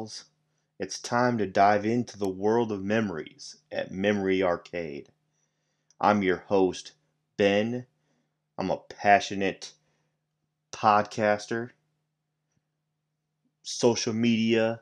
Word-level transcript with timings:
pals. 0.00 0.24
It's 0.78 0.98
time 0.98 1.36
to 1.36 1.46
dive 1.46 1.84
into 1.84 2.18
the 2.18 2.28
world 2.28 2.72
of 2.72 2.82
memories 2.82 3.58
at 3.70 3.92
Memory 3.92 4.42
Arcade. 4.42 5.10
I'm 6.00 6.22
your 6.22 6.38
host, 6.48 6.92
Ben. 7.36 7.86
I'm 8.56 8.70
a 8.70 8.78
passionate 8.78 9.74
podcaster, 10.72 11.72
social 13.62 14.14
media, 14.14 14.80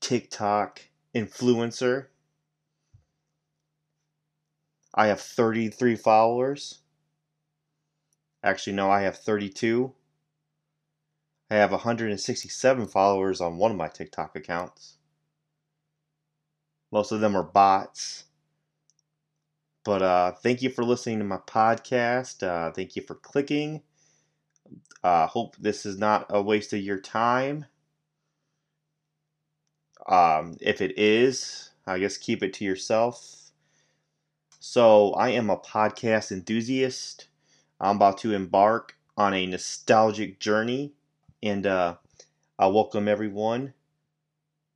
TikTok 0.00 0.80
influencer. 1.14 2.06
I 4.94 5.08
have 5.08 5.20
33 5.20 5.96
followers. 5.96 6.78
Actually, 8.42 8.72
no, 8.72 8.90
I 8.90 9.02
have 9.02 9.18
32. 9.18 9.92
I 11.50 11.56
have 11.56 11.70
167 11.70 12.86
followers 12.86 13.42
on 13.42 13.58
one 13.58 13.72
of 13.72 13.76
my 13.76 13.88
TikTok 13.88 14.36
accounts. 14.36 14.96
Most 16.92 17.10
of 17.10 17.20
them 17.20 17.36
are 17.36 17.42
bots. 17.42 18.26
But 19.84 20.02
uh, 20.02 20.32
thank 20.32 20.62
you 20.62 20.70
for 20.70 20.84
listening 20.84 21.18
to 21.18 21.24
my 21.24 21.38
podcast. 21.38 22.42
Uh, 22.42 22.70
thank 22.72 22.96
you 22.96 23.02
for 23.02 23.14
clicking. 23.16 23.82
Uh, 25.04 25.26
hope 25.26 25.56
this 25.56 25.84
is 25.86 25.98
not 25.98 26.26
a 26.30 26.40
waste 26.42 26.72
of 26.72 26.80
your 26.80 26.98
time. 27.00 27.66
Um, 30.06 30.56
if 30.60 30.80
it 30.82 30.98
is, 30.98 31.70
I 31.86 31.98
guess 31.98 32.16
keep 32.18 32.42
it 32.42 32.52
to 32.54 32.64
yourself. 32.64 33.50
So, 34.60 35.12
I 35.14 35.30
am 35.30 35.50
a 35.50 35.56
podcast 35.58 36.30
enthusiast. 36.32 37.26
I'm 37.80 37.96
about 37.96 38.18
to 38.18 38.32
embark 38.32 38.96
on 39.16 39.34
a 39.34 39.44
nostalgic 39.44 40.38
journey, 40.38 40.94
and 41.42 41.66
uh, 41.66 41.96
I 42.58 42.66
welcome 42.66 43.08
everyone 43.08 43.72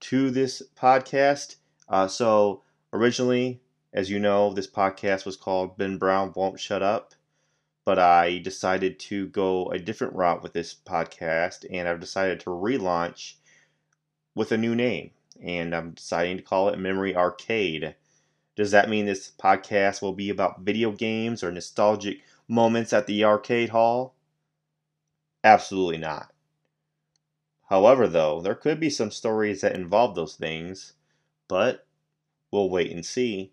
to 0.00 0.30
this 0.30 0.62
podcast. 0.76 1.56
Uh, 1.88 2.08
so, 2.08 2.62
originally, 2.92 3.60
as 3.92 4.10
you 4.10 4.18
know, 4.18 4.52
this 4.52 4.66
podcast 4.66 5.26
was 5.26 5.36
called 5.36 5.76
Ben 5.76 5.98
Brown 5.98 6.32
Won't 6.34 6.60
Shut 6.60 6.82
Up, 6.82 7.14
but 7.84 7.98
I 7.98 8.38
decided 8.38 8.98
to 9.00 9.28
go 9.28 9.70
a 9.70 9.78
different 9.78 10.14
route 10.14 10.42
with 10.42 10.52
this 10.54 10.74
podcast, 10.74 11.66
and 11.70 11.88
I've 11.88 12.00
decided 12.00 12.40
to 12.40 12.50
relaunch 12.50 13.34
with 14.34 14.52
a 14.52 14.58
new 14.58 14.74
name, 14.74 15.10
and 15.42 15.74
I'm 15.74 15.92
deciding 15.92 16.36
to 16.38 16.42
call 16.42 16.68
it 16.68 16.78
Memory 16.78 17.16
Arcade. 17.16 17.94
Does 18.56 18.70
that 18.72 18.90
mean 18.90 19.06
this 19.06 19.32
podcast 19.38 20.02
will 20.02 20.14
be 20.14 20.30
about 20.30 20.60
video 20.62 20.92
games 20.92 21.42
or 21.44 21.52
nostalgic 21.52 22.20
moments 22.48 22.92
at 22.92 23.06
the 23.06 23.24
arcade 23.24 23.70
hall? 23.70 24.14
Absolutely 25.44 25.98
not. 25.98 26.33
However, 27.70 28.06
though, 28.06 28.40
there 28.40 28.54
could 28.54 28.78
be 28.78 28.90
some 28.90 29.10
stories 29.10 29.62
that 29.62 29.74
involve 29.74 30.14
those 30.14 30.36
things, 30.36 30.92
but 31.48 31.86
we'll 32.50 32.68
wait 32.68 32.92
and 32.92 33.04
see. 33.04 33.52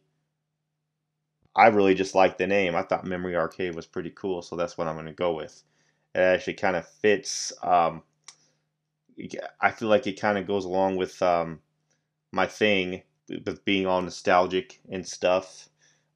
I 1.56 1.68
really 1.68 1.96
just 1.96 2.16
like 2.16 2.38
the 2.38 2.48
name. 2.48 2.76
I 2.76 2.84
thought 2.84 3.06
Memory 3.06 3.36
Arcade 3.36 3.76
was 3.76 3.86
pretty 3.86 4.12
cool, 4.12 4.42
so 4.42 4.56
that's 4.56 4.78
what 4.78 4.88
I'm 4.88 4.96
going 4.96 5.06
to 5.06 5.14
go 5.14 5.34
with. 5.34 5.64
It 6.14 6.20
actually 6.20 6.56
kind 6.56 6.76
of 6.76 6.88
fits. 6.88 7.54
Um, 7.64 8.04
I 9.60 9.72
feel 9.72 9.88
like 9.88 10.08
it 10.08 10.20
kind 10.20 10.38
of 10.38 10.48
goes 10.48 10.66
along 10.66 10.98
with 10.98 11.22
um, 11.22 11.60
my 12.32 12.48
thing 12.48 13.04
with 13.46 13.64
being 13.66 13.86
all 13.86 14.02
nostalgic 14.02 14.80
and 14.90 15.08
stuff. 15.08 15.70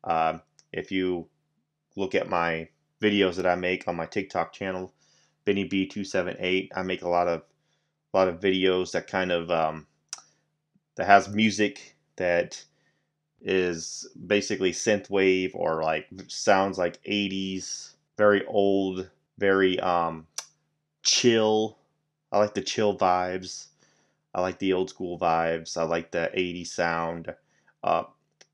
Um, 0.03 0.41
if 0.71 0.91
you 0.91 1.27
look 1.95 2.15
at 2.15 2.29
my 2.29 2.69
videos 3.01 3.35
that 3.35 3.45
I 3.45 3.55
make 3.55 3.87
on 3.87 3.95
my 3.95 4.05
TikTok 4.05 4.53
channel, 4.53 4.93
Benny 5.45 5.67
B278, 5.67 6.69
I 6.75 6.83
make 6.83 7.01
a 7.01 7.09
lot 7.09 7.27
of 7.27 7.43
a 8.15 8.17
lot 8.17 8.27
of 8.29 8.39
videos 8.39 8.91
that 8.91 9.07
kind 9.07 9.31
of 9.31 9.51
um, 9.51 9.87
that 10.95 11.05
has 11.05 11.27
music 11.27 11.97
that 12.15 12.63
is 13.41 14.07
basically 14.25 14.71
synthwave 14.71 15.51
or 15.53 15.83
like 15.83 16.07
sounds 16.27 16.77
like 16.77 17.03
80s, 17.03 17.95
very 18.17 18.45
old, 18.45 19.09
very 19.37 19.77
um, 19.81 20.27
chill. 21.03 21.77
I 22.31 22.39
like 22.39 22.53
the 22.53 22.61
chill 22.61 22.97
vibes. 22.97 23.67
I 24.33 24.41
like 24.41 24.59
the 24.59 24.73
old 24.73 24.89
school 24.89 25.19
vibes. 25.19 25.77
I 25.77 25.83
like 25.83 26.11
the 26.11 26.31
80s 26.33 26.71
sound. 26.71 27.33
Uh, 27.83 28.03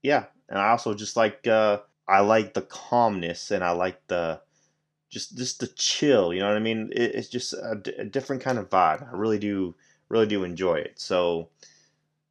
yeah, 0.01 0.25
and 0.49 0.57
I 0.57 0.69
also 0.69 0.95
just 0.95 1.15
like 1.15 1.45
uh, 1.45 1.79
I 2.07 2.21
like 2.21 2.55
the 2.55 2.63
calmness 2.63 3.51
and 3.51 3.63
I 3.63 3.71
like 3.71 4.07
the 4.07 4.41
just 5.11 5.37
just 5.37 5.59
the 5.59 5.67
chill. 5.67 6.33
You 6.33 6.39
know 6.39 6.47
what 6.47 6.57
I 6.57 6.61
mean? 6.61 6.89
It, 6.93 7.15
it's 7.15 7.27
just 7.29 7.53
a, 7.53 7.75
d- 7.81 7.93
a 7.97 8.05
different 8.05 8.41
kind 8.41 8.57
of 8.57 8.69
vibe. 8.69 9.07
I 9.07 9.15
really 9.15 9.39
do 9.39 9.75
really 10.09 10.27
do 10.27 10.43
enjoy 10.43 10.75
it. 10.75 10.99
So, 10.99 11.49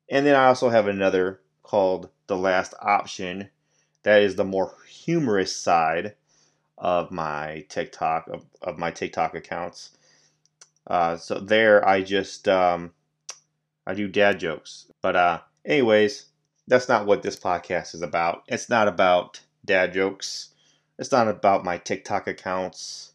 and 0.08 0.26
then 0.26 0.34
I 0.34 0.46
also 0.46 0.70
have 0.70 0.88
another 0.88 1.40
called 1.62 2.08
the 2.26 2.36
last 2.36 2.74
option. 2.80 3.50
That 4.02 4.22
is 4.22 4.34
the 4.36 4.44
more 4.44 4.74
humorous 4.88 5.54
side 5.54 6.14
of 6.78 7.10
my 7.12 7.66
TikTok 7.68 8.28
of, 8.28 8.44
of 8.62 8.78
my 8.78 8.90
TikTok 8.90 9.34
accounts. 9.34 9.90
Uh, 10.86 11.16
so 11.16 11.38
there, 11.38 11.86
I 11.86 12.02
just 12.02 12.48
um, 12.48 12.92
I 13.86 13.94
do 13.94 14.08
dad 14.08 14.40
jokes. 14.40 14.86
But 15.02 15.16
uh, 15.16 15.40
anyways, 15.64 16.26
that's 16.66 16.88
not 16.88 17.06
what 17.06 17.22
this 17.22 17.36
podcast 17.38 17.94
is 17.94 18.02
about. 18.02 18.44
It's 18.48 18.70
not 18.70 18.88
about 18.88 19.40
dad 19.64 19.92
jokes. 19.92 20.50
It's 21.00 21.10
not 21.10 21.28
about 21.28 21.64
my 21.64 21.78
TikTok 21.78 22.26
accounts. 22.28 23.14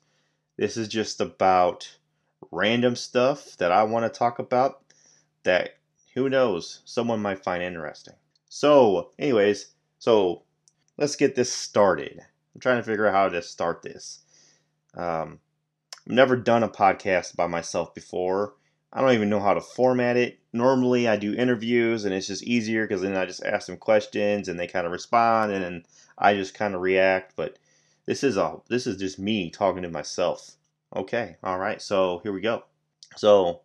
This 0.58 0.76
is 0.76 0.88
just 0.88 1.22
about 1.22 1.98
random 2.50 2.96
stuff 2.96 3.56
that 3.58 3.72
I 3.72 3.84
want 3.84 4.12
to 4.12 4.20
talk 4.20 4.40
about 4.40 4.82
that 5.44 5.76
who 6.16 6.28
knows 6.28 6.82
someone 6.84 7.22
might 7.22 7.44
find 7.44 7.62
interesting. 7.62 8.16
So, 8.50 9.12
anyways, 9.20 9.68
so 10.00 10.42
let's 10.98 11.16
get 11.16 11.36
this 11.36 11.54
started. 11.54 12.22
I'm 12.56 12.60
trying 12.60 12.78
to 12.78 12.84
figure 12.84 13.06
out 13.06 13.14
how 13.14 13.30
to 13.30 13.44
start 13.44 13.84
this. 13.84 14.24
Um, 14.96 15.40
I've 16.08 16.16
never 16.16 16.36
done 16.36 16.64
a 16.64 16.70
podcast 16.70 17.36
by 17.36 17.46
myself 17.46 17.94
before. 17.94 18.56
I 18.92 19.02
don't 19.02 19.14
even 19.14 19.30
know 19.30 19.42
how 19.42 19.54
to 19.54 19.62
format 19.62 20.18
it. 20.18 20.40
Normally, 20.52 21.08
I 21.08 21.18
do 21.18 21.36
interviews, 21.36 22.04
and 22.04 22.16
it's 22.16 22.26
just 22.28 22.46
easier 22.46 22.88
because 22.88 23.04
then 23.04 23.16
I 23.16 23.28
just 23.28 23.46
ask 23.46 23.68
them 23.68 23.78
questions, 23.78 24.48
and 24.48 24.60
they 24.60 24.66
kind 24.66 24.88
of 24.88 24.92
respond, 24.92 25.52
and 25.52 25.86
I 26.18 26.34
just 26.34 26.56
kind 26.56 26.74
of 26.74 26.82
react. 26.82 27.36
But 27.36 27.60
this 28.06 28.24
is 28.24 28.38
a 28.38 28.58
this 28.70 28.88
is 28.88 28.98
just 28.98 29.20
me 29.20 29.50
talking 29.50 29.84
to 29.84 29.90
myself. 29.90 30.58
Okay, 30.96 31.38
all 31.44 31.58
right. 31.58 31.82
So 31.82 32.20
here 32.20 32.32
we 32.32 32.42
go. 32.42 32.64
So, 33.18 33.62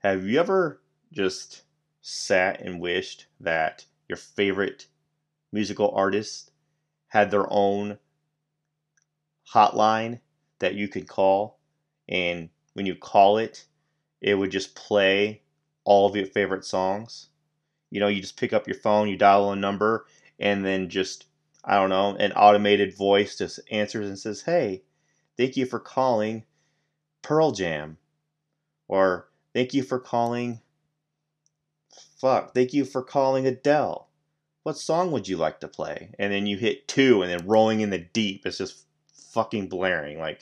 have 0.00 0.24
you 0.24 0.40
ever 0.40 0.80
just 1.12 1.62
sat 2.02 2.60
and 2.60 2.80
wished 2.80 3.26
that 3.40 3.84
your 4.08 4.16
favorite 4.16 4.86
musical 5.52 5.90
artist 5.94 6.50
had 7.08 7.30
their 7.30 7.50
own 7.50 7.98
hotline 9.52 10.20
that 10.58 10.74
you 10.74 10.88
could 10.88 11.08
call 11.08 11.58
and 12.08 12.50
when 12.74 12.86
you 12.86 12.94
call 12.94 13.38
it 13.38 13.64
it 14.20 14.34
would 14.34 14.50
just 14.50 14.74
play 14.74 15.40
all 15.84 16.06
of 16.06 16.16
your 16.16 16.26
favorite 16.26 16.64
songs 16.64 17.28
you 17.90 17.98
know 17.98 18.08
you 18.08 18.20
just 18.20 18.36
pick 18.36 18.52
up 18.52 18.66
your 18.66 18.76
phone 18.76 19.08
you 19.08 19.16
dial 19.16 19.50
a 19.52 19.56
number 19.56 20.06
and 20.38 20.64
then 20.64 20.88
just 20.88 21.26
i 21.64 21.74
don't 21.74 21.90
know 21.90 22.14
an 22.16 22.32
automated 22.32 22.96
voice 22.96 23.36
just 23.36 23.60
answers 23.70 24.08
and 24.08 24.18
says 24.18 24.42
hey 24.42 24.82
thank 25.36 25.56
you 25.56 25.66
for 25.66 25.78
calling 25.78 26.44
pearl 27.22 27.52
jam 27.52 27.98
or 28.86 29.28
thank 29.52 29.74
you 29.74 29.82
for 29.82 29.98
calling 29.98 30.60
fuck, 32.18 32.54
thank 32.54 32.72
you 32.72 32.84
for 32.84 33.02
calling 33.02 33.46
Adele. 33.46 34.08
What 34.62 34.76
song 34.76 35.12
would 35.12 35.28
you 35.28 35.36
like 35.36 35.60
to 35.60 35.68
play? 35.68 36.14
And 36.18 36.32
then 36.32 36.46
you 36.46 36.56
hit 36.56 36.88
two, 36.88 37.22
and 37.22 37.30
then 37.30 37.46
rolling 37.46 37.80
in 37.80 37.90
the 37.90 37.98
deep 37.98 38.46
is 38.46 38.58
just 38.58 38.84
fucking 39.32 39.68
blaring. 39.68 40.18
Like, 40.18 40.40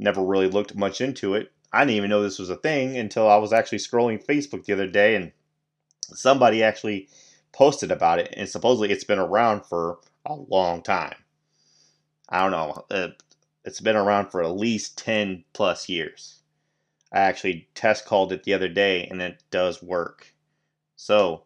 never 0.00 0.24
really 0.24 0.48
looked 0.48 0.74
much 0.74 1.00
into 1.00 1.34
it. 1.34 1.52
I 1.72 1.80
didn't 1.80 1.96
even 1.96 2.10
know 2.10 2.22
this 2.22 2.38
was 2.38 2.50
a 2.50 2.56
thing 2.56 2.96
until 2.96 3.28
I 3.28 3.36
was 3.36 3.52
actually 3.52 3.78
scrolling 3.78 4.24
Facebook 4.24 4.64
the 4.64 4.72
other 4.72 4.88
day 4.88 5.14
and 5.14 5.32
somebody 6.12 6.62
actually 6.62 7.08
posted 7.52 7.90
about 7.92 8.18
it. 8.18 8.34
And 8.36 8.48
supposedly 8.48 8.90
it's 8.90 9.04
been 9.04 9.18
around 9.18 9.66
for 9.66 9.98
a 10.26 10.34
long 10.34 10.82
time. 10.82 11.14
I 12.28 12.42
don't 12.42 12.50
know. 12.50 12.84
Uh, 12.90 13.08
it's 13.64 13.80
been 13.80 13.96
around 13.96 14.30
for 14.30 14.42
at 14.42 14.56
least 14.56 14.98
10 14.98 15.44
plus 15.52 15.88
years. 15.88 16.39
I 17.12 17.20
actually 17.20 17.68
test 17.74 18.04
called 18.04 18.32
it 18.32 18.44
the 18.44 18.54
other 18.54 18.68
day 18.68 19.06
and 19.06 19.20
it 19.20 19.42
does 19.50 19.82
work. 19.82 20.34
So, 20.96 21.44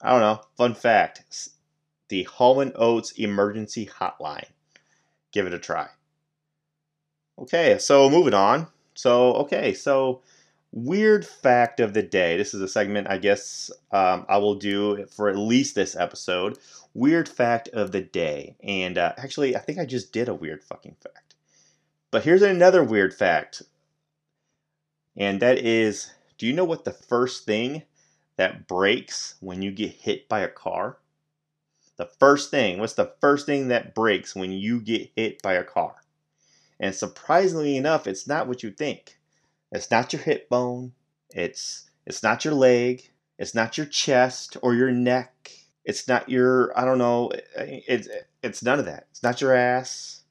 I 0.00 0.10
don't 0.10 0.20
know. 0.20 0.40
Fun 0.56 0.74
fact 0.74 1.48
the 2.08 2.24
Hall 2.24 2.62
& 2.72 2.74
Oates 2.74 3.12
Emergency 3.12 3.86
Hotline. 3.86 4.50
Give 5.32 5.46
it 5.46 5.54
a 5.54 5.58
try. 5.58 5.88
Okay, 7.38 7.78
so 7.78 8.10
moving 8.10 8.34
on. 8.34 8.66
So, 8.94 9.32
okay, 9.34 9.72
so 9.72 10.20
weird 10.72 11.26
fact 11.26 11.80
of 11.80 11.94
the 11.94 12.02
day. 12.02 12.36
This 12.36 12.52
is 12.52 12.60
a 12.60 12.68
segment 12.68 13.08
I 13.08 13.16
guess 13.16 13.70
um, 13.92 14.26
I 14.28 14.36
will 14.36 14.56
do 14.56 15.06
for 15.06 15.30
at 15.30 15.38
least 15.38 15.74
this 15.74 15.96
episode. 15.96 16.58
Weird 16.92 17.30
fact 17.30 17.68
of 17.68 17.92
the 17.92 18.02
day. 18.02 18.56
And 18.62 18.98
uh, 18.98 19.14
actually, 19.16 19.56
I 19.56 19.60
think 19.60 19.78
I 19.78 19.86
just 19.86 20.12
did 20.12 20.28
a 20.28 20.34
weird 20.34 20.62
fucking 20.62 20.96
fact. 21.00 21.34
But 22.10 22.24
here's 22.24 22.42
another 22.42 22.84
weird 22.84 23.14
fact. 23.14 23.62
And 25.16 25.40
that 25.40 25.58
is 25.58 26.12
do 26.38 26.46
you 26.46 26.52
know 26.52 26.64
what 26.64 26.84
the 26.84 26.92
first 26.92 27.44
thing 27.44 27.82
that 28.36 28.66
breaks 28.66 29.36
when 29.40 29.62
you 29.62 29.70
get 29.70 29.92
hit 29.92 30.28
by 30.28 30.40
a 30.40 30.48
car? 30.48 30.98
The 31.96 32.06
first 32.06 32.50
thing, 32.50 32.78
what's 32.78 32.94
the 32.94 33.14
first 33.20 33.46
thing 33.46 33.68
that 33.68 33.94
breaks 33.94 34.34
when 34.34 34.50
you 34.50 34.80
get 34.80 35.10
hit 35.14 35.42
by 35.42 35.54
a 35.54 35.62
car? 35.62 35.96
And 36.80 36.94
surprisingly 36.94 37.76
enough, 37.76 38.06
it's 38.06 38.26
not 38.26 38.48
what 38.48 38.62
you 38.62 38.70
think. 38.70 39.18
It's 39.70 39.90
not 39.90 40.12
your 40.12 40.22
hip 40.22 40.48
bone. 40.48 40.92
It's 41.30 41.88
it's 42.06 42.22
not 42.22 42.44
your 42.44 42.54
leg. 42.54 43.10
It's 43.38 43.54
not 43.54 43.76
your 43.78 43.86
chest 43.86 44.56
or 44.62 44.74
your 44.74 44.90
neck. 44.90 45.52
It's 45.84 46.08
not 46.08 46.28
your 46.28 46.76
I 46.78 46.84
don't 46.84 46.98
know. 46.98 47.30
It's 47.56 48.08
it's 48.42 48.62
none 48.62 48.78
of 48.78 48.86
that. 48.86 49.06
It's 49.10 49.22
not 49.22 49.40
your 49.40 49.54
ass. 49.54 50.24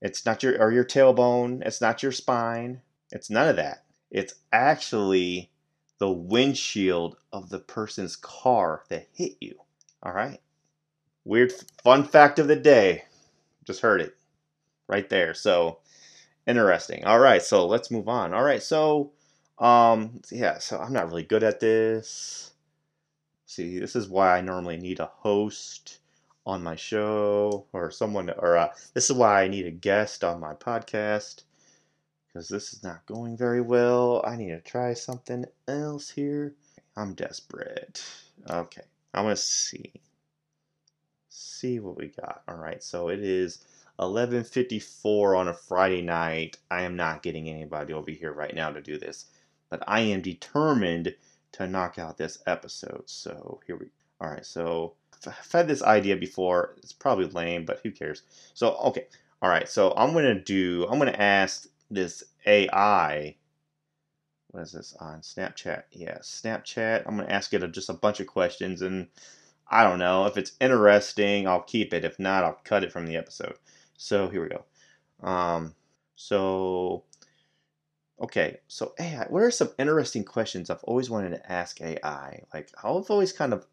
It's 0.00 0.24
not 0.24 0.42
your 0.42 0.60
or 0.60 0.72
your 0.72 0.84
tailbone. 0.84 1.62
It's 1.66 1.80
not 1.80 2.02
your 2.02 2.12
spine. 2.12 2.80
It's 3.12 3.30
none 3.30 3.48
of 3.48 3.56
that. 3.56 3.84
It's 4.10 4.34
actually 4.52 5.50
the 5.98 6.10
windshield 6.10 7.16
of 7.32 7.50
the 7.50 7.60
person's 7.60 8.16
car 8.16 8.84
that 8.88 9.06
hit 9.12 9.36
you. 9.40 9.54
All 10.02 10.12
right. 10.12 10.40
Weird 11.24 11.52
fun 11.84 12.04
fact 12.04 12.38
of 12.38 12.48
the 12.48 12.56
day. 12.56 13.04
Just 13.64 13.82
heard 13.82 14.00
it 14.00 14.16
right 14.88 15.08
there. 15.08 15.34
So 15.34 15.78
interesting. 16.46 17.04
All 17.04 17.20
right, 17.20 17.42
so 17.42 17.66
let's 17.66 17.90
move 17.90 18.08
on. 18.08 18.34
All 18.34 18.42
right, 18.42 18.62
so 18.62 19.12
um 19.58 20.20
yeah, 20.30 20.58
so 20.58 20.78
I'm 20.78 20.92
not 20.92 21.08
really 21.08 21.22
good 21.22 21.44
at 21.44 21.60
this. 21.60 22.52
See, 23.46 23.78
this 23.78 23.94
is 23.94 24.08
why 24.08 24.36
I 24.36 24.40
normally 24.40 24.78
need 24.78 24.98
a 24.98 25.06
host 25.06 25.98
on 26.44 26.62
my 26.62 26.74
show 26.74 27.66
or 27.72 27.90
someone 27.90 28.30
or 28.30 28.56
uh, 28.56 28.68
this 28.94 29.10
is 29.10 29.16
why 29.16 29.42
I 29.42 29.48
need 29.48 29.66
a 29.66 29.70
guest 29.70 30.24
on 30.24 30.40
my 30.40 30.54
podcast 30.54 31.42
because 32.32 32.48
this 32.48 32.72
is 32.72 32.82
not 32.82 33.04
going 33.06 33.36
very 33.36 33.60
well. 33.60 34.22
I 34.26 34.36
need 34.36 34.50
to 34.50 34.60
try 34.60 34.94
something 34.94 35.44
else 35.68 36.08
here. 36.08 36.54
I'm 36.96 37.14
desperate. 37.14 38.04
Okay, 38.48 38.82
I'm 39.14 39.24
gonna 39.24 39.36
see. 39.36 39.92
See 41.28 41.80
what 41.80 41.96
we 41.96 42.08
got. 42.08 42.42
All 42.48 42.56
right, 42.56 42.82
so 42.82 43.08
it 43.08 43.20
is 43.20 43.64
11:54 43.98 45.36
on 45.36 45.48
a 45.48 45.54
Friday 45.54 46.02
night. 46.02 46.58
I 46.70 46.82
am 46.82 46.96
not 46.96 47.22
getting 47.22 47.48
anybody 47.48 47.92
over 47.92 48.10
here 48.10 48.32
right 48.32 48.54
now 48.54 48.70
to 48.70 48.80
do 48.80 48.98
this, 48.98 49.26
but 49.68 49.82
I 49.86 50.00
am 50.00 50.22
determined 50.22 51.14
to 51.52 51.66
knock 51.66 51.98
out 51.98 52.16
this 52.16 52.42
episode. 52.46 53.08
So 53.08 53.60
here 53.66 53.76
we. 53.76 53.86
All 54.20 54.30
right, 54.30 54.46
so 54.46 54.94
I've 55.26 55.52
had 55.52 55.68
this 55.68 55.82
idea 55.82 56.16
before. 56.16 56.74
It's 56.78 56.92
probably 56.92 57.26
lame, 57.26 57.64
but 57.64 57.80
who 57.82 57.90
cares? 57.90 58.22
So 58.54 58.76
okay, 58.76 59.06
all 59.40 59.50
right. 59.50 59.68
So 59.68 59.92
I'm 59.96 60.12
gonna 60.12 60.40
do. 60.40 60.86
I'm 60.90 60.98
gonna 60.98 61.12
ask 61.12 61.66
this 61.94 62.24
AI. 62.46 63.36
What 64.48 64.62
is 64.62 64.72
this 64.72 64.94
on 65.00 65.20
Snapchat? 65.20 65.84
Yeah, 65.92 66.18
Snapchat. 66.18 67.04
I'm 67.06 67.16
gonna 67.16 67.28
ask 67.28 67.52
it 67.54 67.72
just 67.72 67.88
a 67.90 67.94
bunch 67.94 68.20
of 68.20 68.26
questions, 68.26 68.82
and 68.82 69.08
I 69.68 69.84
don't 69.84 69.98
know 69.98 70.26
if 70.26 70.36
it's 70.36 70.52
interesting. 70.60 71.48
I'll 71.48 71.62
keep 71.62 71.94
it. 71.94 72.04
If 72.04 72.18
not, 72.18 72.44
I'll 72.44 72.60
cut 72.64 72.84
it 72.84 72.92
from 72.92 73.06
the 73.06 73.16
episode. 73.16 73.56
So 73.96 74.28
here 74.28 74.42
we 74.42 74.48
go. 74.50 74.64
Um, 75.26 75.74
so, 76.16 77.04
okay, 78.20 78.58
so 78.68 78.94
AI, 79.00 79.26
what 79.28 79.42
are 79.42 79.50
some 79.50 79.70
interesting 79.78 80.24
questions 80.24 80.70
I've 80.70 80.84
always 80.84 81.10
wanted 81.10 81.30
to 81.30 81.52
ask 81.52 81.80
AI? 81.80 82.42
Like, 82.54 82.70
I've 82.78 83.10
always 83.10 83.32
kind 83.32 83.52
of 83.52 83.66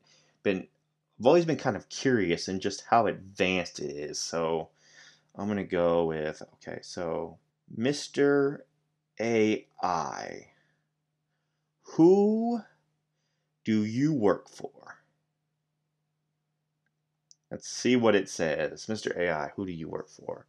been, 0.43 0.67
I've 1.19 1.25
always 1.25 1.45
been 1.45 1.57
kind 1.57 1.75
of 1.75 1.89
curious 1.89 2.47
in 2.47 2.59
just 2.59 2.83
how 2.89 3.07
advanced 3.07 3.79
it 3.79 3.91
is. 3.91 4.19
So, 4.19 4.69
I'm 5.35 5.47
gonna 5.47 5.63
go 5.65 6.05
with 6.05 6.41
okay. 6.55 6.79
So, 6.81 7.37
Mr. 7.77 8.59
AI, 9.19 10.47
who 11.83 12.61
do 13.65 13.83
you 13.85 14.13
work 14.13 14.49
for? 14.49 14.99
Let's 17.51 17.69
see 17.69 17.95
what 17.95 18.15
it 18.15 18.29
says. 18.29 18.87
Mr. 18.87 19.17
AI, 19.17 19.51
who 19.55 19.65
do 19.65 19.71
you 19.73 19.89
work 19.89 20.09
for? 20.09 20.45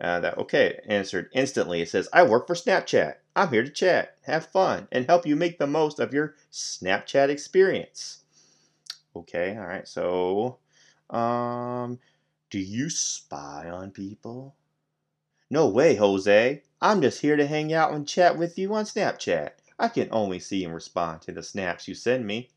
Uh, 0.00 0.20
that 0.20 0.38
okay 0.38 0.80
answered 0.86 1.30
instantly. 1.32 1.82
It 1.82 1.88
says, 1.90 2.08
"I 2.12 2.22
work 2.24 2.46
for 2.46 2.54
Snapchat. 2.54 3.16
I'm 3.36 3.50
here 3.50 3.64
to 3.64 3.70
chat, 3.70 4.16
have 4.24 4.46
fun, 4.46 4.88
and 4.92 5.06
help 5.06 5.26
you 5.26 5.36
make 5.36 5.58
the 5.58 5.66
most 5.66 6.00
of 6.00 6.14
your 6.14 6.36
Snapchat 6.52 7.28
experience." 7.30 8.24
Okay, 9.16 9.56
all 9.56 9.66
right. 9.66 9.88
So, 9.88 10.58
um, 11.10 12.00
do 12.50 12.58
you 12.58 12.90
spy 12.90 13.70
on 13.70 13.90
people? 13.92 14.56
No 15.50 15.68
way, 15.68 15.96
Jose. 15.96 16.62
I'm 16.80 17.02
just 17.02 17.20
here 17.20 17.36
to 17.36 17.46
hang 17.46 17.72
out 17.72 17.92
and 17.92 18.06
chat 18.06 18.38
with 18.38 18.56
you 18.56 18.72
on 18.72 18.84
Snapchat. 18.84 19.50
I 19.78 19.88
can 19.88 20.08
only 20.12 20.38
see 20.38 20.64
and 20.64 20.72
respond 20.74 21.22
to 21.22 21.32
the 21.32 21.42
snaps 21.42 21.88
you 21.88 21.94
send 21.94 22.26
me. 22.26 22.50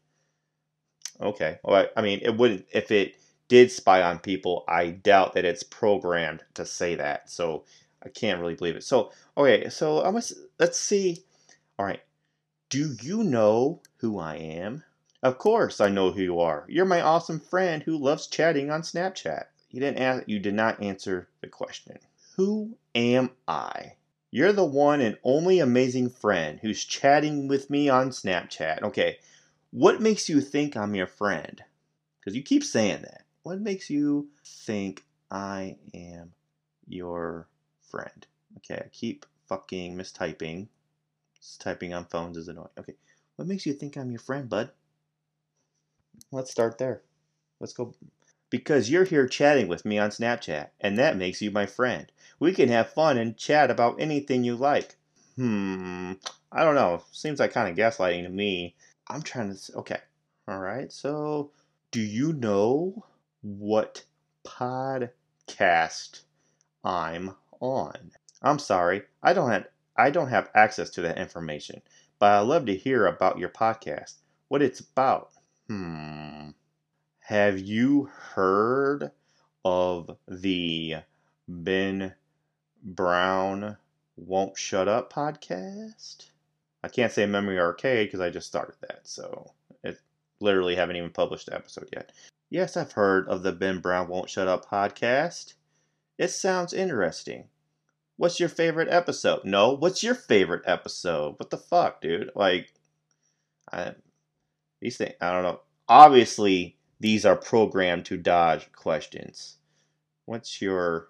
Okay. 1.20 1.60
Well, 1.64 1.88
I, 1.96 2.00
I 2.00 2.04
mean, 2.04 2.20
it 2.22 2.38
wouldn't 2.38 2.66
if 2.72 2.92
it 2.92 3.16
did 3.48 3.72
spy 3.72 4.02
on 4.02 4.20
people, 4.20 4.64
I 4.68 4.92
doubt 4.92 5.34
that 5.34 5.46
it's 5.46 5.64
programmed 5.64 6.44
to 6.54 6.66
say 6.66 6.96
that. 6.96 7.30
So 7.30 7.66
I 8.04 8.10
can't 8.10 8.40
really 8.40 8.56
believe 8.56 8.76
it. 8.76 8.84
So 8.84 9.12
okay, 9.38 9.70
so 9.70 10.04
I 10.04 10.12
must 10.12 10.34
let's 10.60 10.80
see. 10.80 11.24
All 11.80 11.86
right, 11.86 12.02
do 12.70 12.96
you 13.02 13.24
know 13.24 13.82
who 13.98 14.20
I 14.20 14.36
am? 14.36 14.84
Of 15.24 15.38
course, 15.38 15.80
I 15.82 15.90
know 15.90 16.12
who 16.12 16.22
you 16.22 16.40
are. 16.40 16.66
You're 16.68 16.86
my 16.86 17.02
awesome 17.02 17.40
friend 17.40 17.82
who 17.84 17.98
loves 17.98 18.28
chatting 18.28 18.70
on 18.70 18.82
Snapchat. 18.82 19.46
You 19.72 19.80
didn't 19.80 20.00
ask, 20.00 20.24
you 20.28 20.40
did 20.40 20.54
not 20.54 20.82
answer 20.82 21.30
the 21.42 21.48
question. 21.48 21.98
Who 22.36 22.78
am 22.96 23.32
I? 23.48 23.94
You're 24.32 24.54
the 24.54 24.66
one 24.66 25.02
and 25.02 25.18
only 25.24 25.60
amazing 25.60 26.10
friend 26.10 26.60
who's 26.62 26.84
chatting 26.84 27.48
with 27.48 27.70
me 27.70 27.90
on 27.90 28.10
Snapchat. 28.10 28.82
Okay, 28.82 29.20
what 29.70 30.02
makes 30.02 30.28
you 30.28 30.42
think 30.42 30.76
I'm 30.76 30.96
your 30.96 31.08
friend? 31.08 31.64
Because 32.20 32.36
you 32.36 32.42
keep 32.42 32.64
saying 32.64 33.04
that. 33.04 33.26
What 33.44 33.62
makes 33.62 33.90
you 33.90 34.30
think 34.46 35.06
I 35.30 35.78
am 35.94 36.34
your 36.88 37.48
friend? 37.82 38.26
Okay, 38.58 38.82
I 38.84 38.88
keep 38.92 39.26
fucking 39.48 39.96
mistyping. 39.96 40.68
typing 41.60 41.94
on 41.94 42.06
phones 42.06 42.38
is 42.38 42.48
annoying. 42.48 42.70
Okay, 42.80 42.96
what 43.36 43.48
makes 43.48 43.66
you 43.66 43.74
think 43.74 43.98
I'm 43.98 44.10
your 44.10 44.20
friend, 44.20 44.50
bud? 44.50 44.72
Let's 46.32 46.52
start 46.52 46.78
there. 46.78 47.04
Let's 47.60 47.74
go. 47.74 47.94
Because 48.54 48.92
you're 48.92 49.04
here 49.06 49.28
chatting 49.28 49.68
with 49.68 49.84
me 49.84 49.98
on 49.98 50.12
Snapchat, 50.12 50.68
and 50.80 50.96
that 51.00 51.18
makes 51.18 51.42
you 51.42 51.50
my 51.50 51.66
friend. 51.66 52.12
We 52.40 52.54
can 52.54 52.70
have 52.70 52.94
fun 52.94 53.18
and 53.18 53.36
chat 53.36 53.72
about 53.72 54.00
anything 54.00 54.44
you 54.44 54.56
like. 54.56 54.96
Hmm, 55.38 56.12
I 56.52 56.64
don't 56.64 56.76
know. 56.76 57.02
Seems 57.12 57.40
like 57.40 57.52
kind 57.52 57.68
of 57.68 57.76
gaslighting 57.76 58.22
to 58.22 58.30
me. 58.30 58.76
I'm 59.08 59.24
trying 59.24 59.56
to. 59.56 59.78
Okay. 59.78 59.98
All 60.48 60.60
right. 60.60 60.94
So, 60.94 61.50
do 61.90 62.00
you 62.00 62.32
know 62.32 63.04
what 63.42 64.04
podcast 64.46 66.22
I'm 66.84 67.36
on. 67.60 68.12
I'm 68.44 68.60
sorry, 68.60 69.02
I 69.24 69.34
don't 69.34 69.50
have 69.50 69.66
I 69.98 70.12
don't 70.12 70.30
have 70.30 70.52
access 70.54 70.92
to 70.92 71.02
that 71.02 71.18
information, 71.18 71.82
but 72.20 72.34
I'd 72.34 72.42
love 72.42 72.68
to 72.68 72.76
hear 72.76 73.08
about 73.08 73.40
your 73.40 73.50
podcast, 73.50 74.18
what 74.50 74.62
it's 74.62 74.80
about. 74.80 75.32
Hmm. 75.68 76.43
Have 77.34 77.58
you 77.58 78.12
heard 78.36 79.10
of 79.66 80.18
the 80.28 80.98
Ben 81.48 82.14
Brown 82.84 83.78
Won't 84.16 84.56
Shut 84.56 84.88
Up 84.88 85.12
podcast? 85.12 86.28
I 86.84 86.90
can't 86.90 87.12
say 87.12 87.26
Memory 87.26 87.60
Arcade 87.60 88.06
because 88.06 88.20
I 88.20 88.30
just 88.30 88.46
started 88.46 88.76
that, 88.82 89.00
so 89.08 89.50
it 89.84 89.98
literally 90.42 90.76
haven't 90.76 90.98
even 90.98 91.10
published 91.10 91.48
the 91.48 91.56
episode 91.56 91.90
yet. 91.92 92.12
Yes, 92.52 92.78
I've 92.78 92.92
heard 92.92 93.28
of 93.28 93.42
the 93.42 93.52
Ben 93.52 93.80
Brown 93.80 94.10
Won't 94.10 94.30
Shut 94.30 94.48
Up 94.48 94.70
podcast. 94.70 95.56
It 96.20 96.30
sounds 96.30 96.72
interesting. 96.72 97.46
What's 98.16 98.40
your 98.40 98.48
favorite 98.48 98.90
episode? 98.92 99.44
No, 99.44 99.72
what's 99.72 100.04
your 100.04 100.14
favorite 100.14 100.62
episode? 100.68 101.40
What 101.40 101.50
the 101.50 101.58
fuck, 101.58 102.00
dude? 102.00 102.30
Like, 102.36 102.72
I, 103.72 103.96
these 104.82 104.98
things, 104.98 105.16
I 105.20 105.32
don't 105.32 105.42
know. 105.42 105.62
Obviously, 105.90 106.78
these 107.04 107.26
are 107.26 107.36
programmed 107.36 108.06
to 108.06 108.16
dodge 108.16 108.72
questions. 108.72 109.58
What's 110.24 110.62
your 110.62 111.10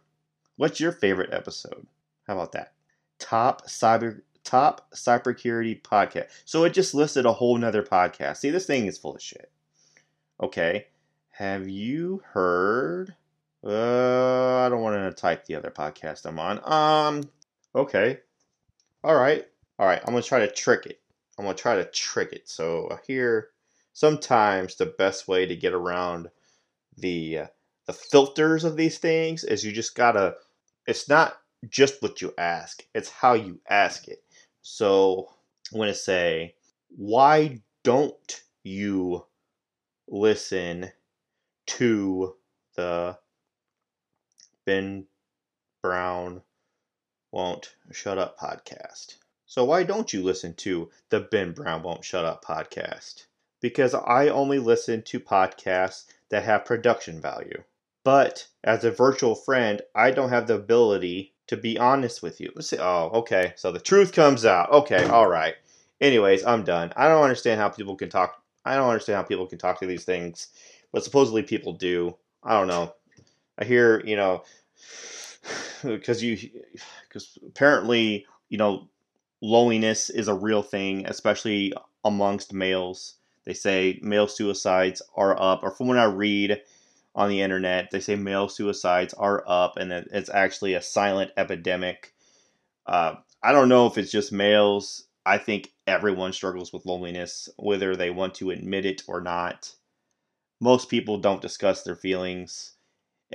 What's 0.55 0.79
your 0.79 0.91
favorite 0.91 1.31
episode? 1.31 1.85
How 2.25 2.33
about 2.33 2.53
that? 2.53 2.73
Top 3.19 3.67
cyber 3.67 4.21
top 4.43 4.89
cybersecurity 4.95 5.83
podcast. 5.83 6.29
So 6.45 6.63
it 6.63 6.73
just 6.73 6.95
listed 6.95 7.27
a 7.27 7.33
whole 7.33 7.55
nother 7.59 7.83
podcast. 7.83 8.37
See, 8.37 8.49
this 8.49 8.65
thing 8.65 8.87
is 8.87 8.97
full 8.97 9.13
of 9.13 9.21
shit. 9.21 9.51
Okay. 10.41 10.87
Have 11.29 11.69
you 11.69 12.23
heard? 12.25 13.13
Uh, 13.63 14.65
I 14.65 14.69
don't 14.69 14.81
want 14.81 14.95
to 14.95 15.21
type 15.21 15.45
the 15.45 15.53
other 15.53 15.69
podcast 15.69 16.25
I'm 16.25 16.39
on. 16.39 16.59
Um. 16.63 17.29
Okay. 17.75 18.17
All 19.03 19.15
right. 19.15 19.45
All 19.77 19.85
right. 19.85 20.01
I'm 20.01 20.13
gonna 20.13 20.23
try 20.23 20.39
to 20.39 20.51
trick 20.51 20.87
it. 20.87 20.99
I'm 21.37 21.45
gonna 21.45 21.55
try 21.55 21.75
to 21.75 21.85
trick 21.85 22.33
it. 22.33 22.49
So 22.49 22.97
here, 23.05 23.52
sometimes 23.93 24.75
the 24.75 24.87
best 24.87 25.27
way 25.27 25.45
to 25.45 25.55
get 25.55 25.73
around 25.73 26.29
the 26.97 27.37
uh, 27.37 27.47
the 27.85 27.93
filters 27.93 28.63
of 28.63 28.75
these 28.75 28.97
things 28.97 29.43
is 29.43 29.63
you 29.63 29.71
just 29.71 29.95
gotta 29.95 30.35
it's 30.87 31.07
not 31.07 31.37
just 31.69 32.01
what 32.01 32.21
you 32.21 32.33
ask 32.37 32.83
it's 32.93 33.09
how 33.09 33.33
you 33.33 33.59
ask 33.69 34.07
it. 34.07 34.23
So 34.61 35.29
i'm 35.73 35.79
to 35.81 35.93
say 35.93 36.55
why 36.89 37.61
don't 37.83 38.43
you 38.63 39.25
listen 40.07 40.91
to 41.65 42.35
the 42.75 43.17
ben 44.65 45.05
brown 45.81 46.41
won't 47.31 47.75
shut 47.91 48.17
up 48.17 48.37
podcast? 48.39 49.15
So 49.45 49.65
why 49.65 49.83
don't 49.83 50.13
you 50.13 50.23
listen 50.23 50.53
to 50.55 50.89
the 51.09 51.21
ben 51.21 51.51
brown 51.51 51.83
won't 51.83 52.03
shut 52.05 52.25
up 52.25 52.43
podcast 52.43 53.25
because 53.63 53.95
i 53.95 54.27
only 54.27 54.59
listen 54.59 55.01
to 55.01 55.19
podcasts 55.19 56.05
that 56.29 56.43
have 56.43 56.63
production 56.63 57.19
value 57.19 57.63
but 58.03 58.47
as 58.63 58.83
a 58.83 58.91
virtual 58.91 59.35
friend, 59.35 59.81
I 59.95 60.11
don't 60.11 60.29
have 60.29 60.47
the 60.47 60.55
ability 60.55 61.33
to 61.47 61.57
be 61.57 61.77
honest 61.77 62.21
with 62.21 62.39
you. 62.39 62.51
Let's 62.55 62.69
say, 62.69 62.77
oh, 62.79 63.09
okay. 63.13 63.53
So 63.55 63.71
the 63.71 63.79
truth 63.79 64.13
comes 64.13 64.45
out. 64.45 64.71
Okay, 64.71 65.05
all 65.05 65.27
right. 65.27 65.55
Anyways, 66.01 66.45
I'm 66.45 66.63
done. 66.63 66.93
I 66.95 67.07
don't 67.07 67.23
understand 67.23 67.59
how 67.59 67.69
people 67.69 67.95
can 67.95 68.09
talk. 68.09 68.41
I 68.65 68.75
don't 68.75 68.89
understand 68.89 69.17
how 69.17 69.23
people 69.23 69.47
can 69.47 69.57
talk 69.57 69.79
to 69.79 69.85
these 69.85 70.05
things, 70.05 70.47
but 70.91 71.03
supposedly 71.03 71.43
people 71.43 71.73
do. 71.73 72.15
I 72.43 72.57
don't 72.57 72.67
know. 72.67 72.93
I 73.57 73.65
hear, 73.65 74.01
you 74.05 74.15
know, 74.15 74.43
because 75.83 76.23
you, 76.23 76.37
because 77.07 77.37
apparently, 77.45 78.25
you 78.49 78.57
know, 78.57 78.89
loneliness 79.41 80.09
is 80.09 80.27
a 80.27 80.33
real 80.33 80.63
thing, 80.63 81.05
especially 81.05 81.73
amongst 82.03 82.53
males. 82.53 83.15
They 83.45 83.53
say 83.53 83.99
male 84.01 84.27
suicides 84.27 85.01
are 85.15 85.39
up, 85.39 85.63
or 85.63 85.71
from 85.71 85.87
what 85.87 85.97
I 85.97 86.05
read, 86.05 86.61
on 87.15 87.29
the 87.29 87.41
internet. 87.41 87.91
They 87.91 87.99
say 87.99 88.15
male 88.15 88.49
suicides 88.49 89.13
are 89.13 89.43
up, 89.47 89.77
and 89.77 89.91
it's 89.91 90.29
actually 90.29 90.73
a 90.73 90.81
silent 90.81 91.31
epidemic. 91.37 92.13
Uh, 92.85 93.15
I 93.41 93.51
don't 93.51 93.69
know 93.69 93.87
if 93.87 93.97
it's 93.97 94.11
just 94.11 94.31
males. 94.31 95.07
I 95.25 95.37
think 95.37 95.71
everyone 95.87 96.33
struggles 96.33 96.73
with 96.73 96.85
loneliness, 96.85 97.49
whether 97.57 97.95
they 97.95 98.09
want 98.09 98.35
to 98.35 98.51
admit 98.51 98.85
it 98.85 99.03
or 99.07 99.21
not. 99.21 99.73
Most 100.59 100.89
people 100.89 101.17
don't 101.17 101.41
discuss 101.41 101.83
their 101.83 101.95
feelings. 101.95 102.73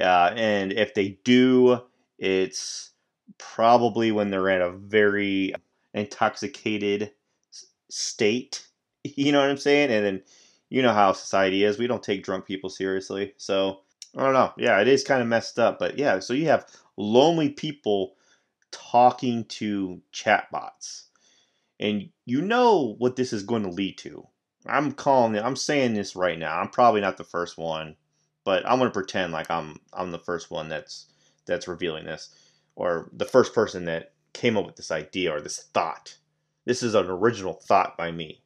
Uh, 0.00 0.33
and 0.37 0.73
if 0.73 0.95
they 0.95 1.19
do, 1.25 1.81
it's 2.19 2.91
probably 3.38 4.12
when 4.12 4.31
they're 4.31 4.49
in 4.49 4.62
a 4.62 4.71
very 4.71 5.55
intoxicated 5.95 7.12
state. 7.91 8.68
You 9.17 9.33
know 9.33 9.41
what 9.41 9.50
I'm 9.50 9.57
saying? 9.57 9.91
And 9.91 10.05
then 10.05 10.23
you 10.71 10.83
know 10.83 10.93
how 10.93 11.12
society 11.12 11.65
is. 11.65 11.79
We 11.79 11.87
don't 11.87 12.03
take 12.03 12.25
drunk 12.25 12.47
people 12.47 12.71
seriously. 12.71 13.35
So 13.37 13.81
I 14.17 14.23
don't 14.23 14.35
know. 14.35 14.53
Yeah, 14.57 14.81
it 14.81 14.88
is 14.88 15.05
kind 15.05 15.23
of 15.23 15.29
messed 15.29 15.59
up. 15.59 15.79
But 15.79 15.99
yeah, 15.99 16.19
so 16.21 16.33
you 16.35 16.47
have 16.47 16.67
lonely 16.97 17.50
people 17.50 18.15
talking 18.71 19.45
to 19.45 20.00
chatbots. 20.12 21.05
And 21.81 22.11
you 22.27 22.43
know 22.43 22.97
what 22.99 23.17
this 23.17 23.33
is 23.33 23.43
going 23.43 23.62
to 23.62 23.71
lead 23.71 23.99
to. 23.99 24.27
I'm 24.67 24.93
calling 24.93 25.35
it, 25.35 25.45
I'm 25.45 25.57
saying 25.57 25.95
this 25.95 26.17
right 26.17 26.38
now. 26.38 26.59
I'm 26.59 26.69
probably 26.69 27.00
not 27.00 27.17
the 27.17 27.25
first 27.25 27.57
one, 27.57 27.97
but 28.45 28.67
I'm 28.67 28.79
going 28.79 28.91
to 28.91 28.95
pretend 28.95 29.33
like 29.33 29.50
I'm 29.50 29.79
I'm 29.93 30.11
the 30.11 30.19
first 30.19 30.50
one 30.50 30.69
that's 30.69 31.07
that's 31.47 31.69
revealing 31.69 32.05
this 32.05 32.35
or 32.75 33.11
the 33.12 33.25
first 33.25 33.55
person 33.55 33.85
that 33.87 34.12
came 34.33 34.57
up 34.57 34.67
with 34.67 34.77
this 34.77 34.91
idea 34.91 35.35
or 35.35 35.41
this 35.41 35.65
thought. 35.75 36.17
This 36.65 36.83
is 36.83 36.95
an 36.95 37.07
original 37.07 37.55
thought 37.55 37.97
by 37.97 38.11
me. 38.11 38.43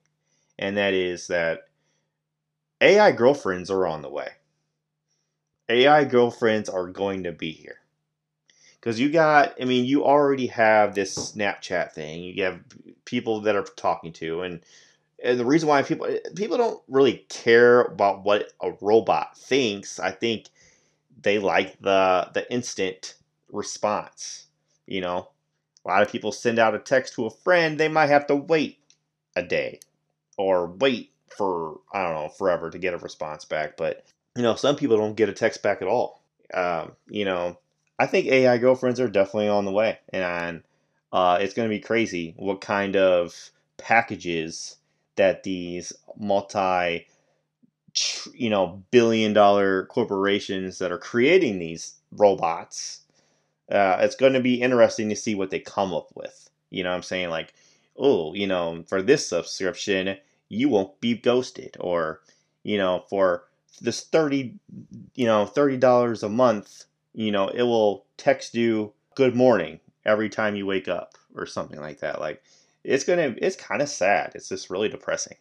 And 0.59 0.77
that 0.77 0.95
is 0.95 1.27
that 1.29 1.69
AI 2.81 3.13
girlfriends 3.13 3.71
are 3.71 3.87
on 3.87 4.03
the 4.03 4.11
way. 4.11 4.29
AI 5.69 6.05
girlfriends 6.05 6.69
are 6.69 6.89
going 6.89 7.23
to 7.25 7.33
be 7.33 7.53
here. 7.53 7.79
Because 8.79 8.99
you 8.99 9.11
got, 9.11 9.55
I 9.61 9.65
mean, 9.65 9.85
you 9.85 10.05
already 10.05 10.49
have 10.49 10.95
this 10.95 11.33
Snapchat 11.33 11.93
thing. 11.93 12.25
You 12.25 12.43
have 12.43 12.61
people 13.05 13.41
that 13.43 13.55
are 13.55 13.63
talking 13.63 14.13
to, 14.15 14.43
and 14.43 14.61
and 15.23 15.39
the 15.39 15.45
reason 15.45 15.69
why 15.69 15.83
people 15.83 16.09
people 16.35 16.59
don't 16.59 16.83
really 16.89 17.25
care 17.29 17.83
about 17.83 18.25
what 18.25 18.53
a 18.61 18.73
robot 18.81 19.39
thinks. 19.39 20.01
I 20.01 20.11
think 20.11 20.49
they 21.23 21.39
like 21.39 21.81
the 21.81 22.29
the 22.35 22.51
instant 22.53 23.15
response. 23.53 24.47
You 24.87 25.01
know, 25.01 25.29
a 25.85 25.89
lot 25.89 26.03
of 26.03 26.11
people 26.11 26.33
send 26.33 26.59
out 26.59 26.75
a 26.75 26.81
text 26.81 27.15
to 27.15 27.27
a 27.27 27.31
friend. 27.31 27.79
They 27.79 27.89
might 27.89 28.09
have 28.09 28.27
to 28.27 28.37
wait 28.37 28.81
a 29.37 29.45
day 29.45 29.79
or 30.37 30.67
wait 30.67 31.11
for 31.37 31.81
I 31.93 32.03
don't 32.03 32.15
know 32.15 32.29
forever 32.29 32.71
to 32.71 32.79
get 32.79 32.95
a 32.95 32.99
response 32.99 33.45
back. 33.45 33.77
But 33.77 34.05
you 34.37 34.43
know, 34.43 34.55
some 34.55 34.77
people 34.77 34.97
don't 34.97 35.17
get 35.17 35.29
a 35.29 35.33
text 35.33 35.63
back 35.63 35.83
at 35.83 35.89
all. 35.89 36.23
Um, 36.55 36.93
you 37.09 37.25
know, 37.25 37.59
I 37.99 38.07
think 38.07 38.27
AI 38.27 38.59
girlfriends 38.59 39.01
are 39.01 39.09
definitely 39.09 39.49
on 39.49 39.65
the 39.65 39.73
way, 39.73 39.99
and 40.13 40.63
uh, 41.13 41.39
it's 41.41 41.55
going 41.55 41.69
to 41.69 41.75
be 41.75 41.81
crazy 41.81 42.35
what 42.37 42.61
kind 42.61 42.97
of 42.97 43.51
packages 43.79 44.77
that 45.17 45.43
these 45.43 45.93
multi 46.19 47.07
you 48.33 48.49
know 48.49 48.83
billion 48.91 49.33
dollar 49.33 49.85
corporations 49.87 50.79
that 50.79 50.91
are 50.91 50.99
creating 50.99 51.59
these 51.59 51.95
robots 52.13 53.01
uh, 53.71 53.99
it's 54.01 54.17
going 54.17 54.33
to 54.33 54.41
be 54.41 54.61
interesting 54.63 55.09
to 55.09 55.17
see 55.17 55.35
what 55.35 55.51
they 55.51 55.59
come 55.59 55.93
up 55.93 56.09
with 56.15 56.49
you 56.71 56.83
know 56.83 56.91
what 56.91 56.97
i'm 56.97 57.03
saying 57.03 57.29
like 57.29 57.53
oh 58.03 58.35
you 58.35 58.47
know 58.47 58.85
for 58.87 59.01
this 59.01 59.27
subscription 59.27 60.19
you 60.53 60.69
won't 60.69 61.01
be 61.01 61.17
ghosted. 61.17 61.77
Or 61.81 62.21
you 62.63 62.77
know 62.77 63.05
for 63.09 63.45
this 63.81 64.05
30 64.05 64.55
you 65.15 65.27
know 65.27 65.47
$30 65.47 66.23
a 66.23 66.29
month 66.29 66.85
you 67.15 67.33
know 67.33 67.49
it 67.49 67.63
will 67.63 68.05
text 68.19 68.55
you 68.55 68.93
good 69.15 69.35
morning 69.35 69.81
every 70.05 70.29
time 70.29 70.55
you 70.55 70.67
wake 70.67 70.89
up 70.89 71.15
or 71.35 71.47
something 71.47 71.81
like 71.81 72.01
that. 72.01 72.21
Like 72.21 72.43
it's 72.85 73.05
gonna 73.05 73.35
it's 73.39 73.57
kind 73.57 73.81
of 73.81 73.89
sad. 73.89 74.33
It's 74.35 74.49
just 74.49 74.69
really 74.71 74.89
depressing. 74.91 75.37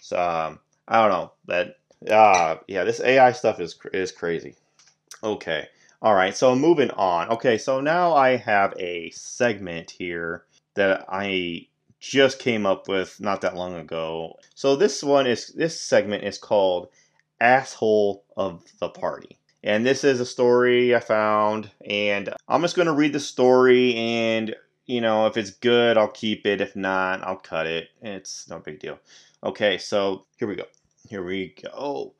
So 0.00 0.18
um, 0.18 0.60
i 0.88 1.00
don't 1.02 1.10
know. 1.10 1.32
But 1.44 1.76
uh 2.10 2.56
yeah 2.66 2.84
this 2.84 3.00
ai 3.00 3.32
stuff 3.32 3.60
is 3.60 3.78
is 3.92 4.12
crazy. 4.12 4.54
Okay. 5.22 5.68
All 6.00 6.14
right. 6.14 6.34
So 6.34 6.56
moving 6.56 6.90
on. 6.92 7.28
Okay. 7.28 7.58
So 7.58 7.82
now 7.82 8.14
i 8.14 8.36
have 8.36 8.72
a 8.78 9.10
segment 9.10 9.90
here 9.90 10.44
that 10.74 11.04
i 11.08 11.66
just 12.00 12.38
came 12.38 12.66
up 12.66 12.88
with 12.88 13.20
not 13.20 13.42
that 13.42 13.54
long 13.54 13.76
ago. 13.76 14.38
So 14.54 14.74
this 14.74 15.02
one 15.02 15.26
is 15.26 15.48
this 15.48 15.80
segment 15.80 16.24
is 16.24 16.38
called 16.38 16.88
Asshole 17.40 18.24
of 18.36 18.64
the 18.80 18.88
Party. 18.88 19.38
And 19.62 19.84
this 19.84 20.02
is 20.02 20.18
a 20.20 20.26
story 20.26 20.94
I 20.94 21.00
found 21.00 21.70
and 21.86 22.32
I'm 22.48 22.62
just 22.62 22.76
going 22.76 22.86
to 22.86 22.94
read 22.94 23.12
the 23.12 23.20
story 23.20 23.94
and 23.94 24.56
you 24.86 25.00
know, 25.00 25.26
if 25.26 25.36
it's 25.36 25.50
good, 25.50 25.96
I'll 25.96 26.08
keep 26.08 26.46
it. 26.46 26.60
If 26.60 26.74
not, 26.74 27.22
I'll 27.22 27.36
cut 27.36 27.66
it. 27.66 27.90
It's 28.02 28.48
no 28.48 28.58
big 28.58 28.80
deal. 28.80 28.98
Okay, 29.44 29.78
so 29.78 30.24
here 30.36 30.48
we 30.48 30.56
go. 30.56 30.64
Here 31.08 31.22
we 31.22 31.54
go. 31.62 32.14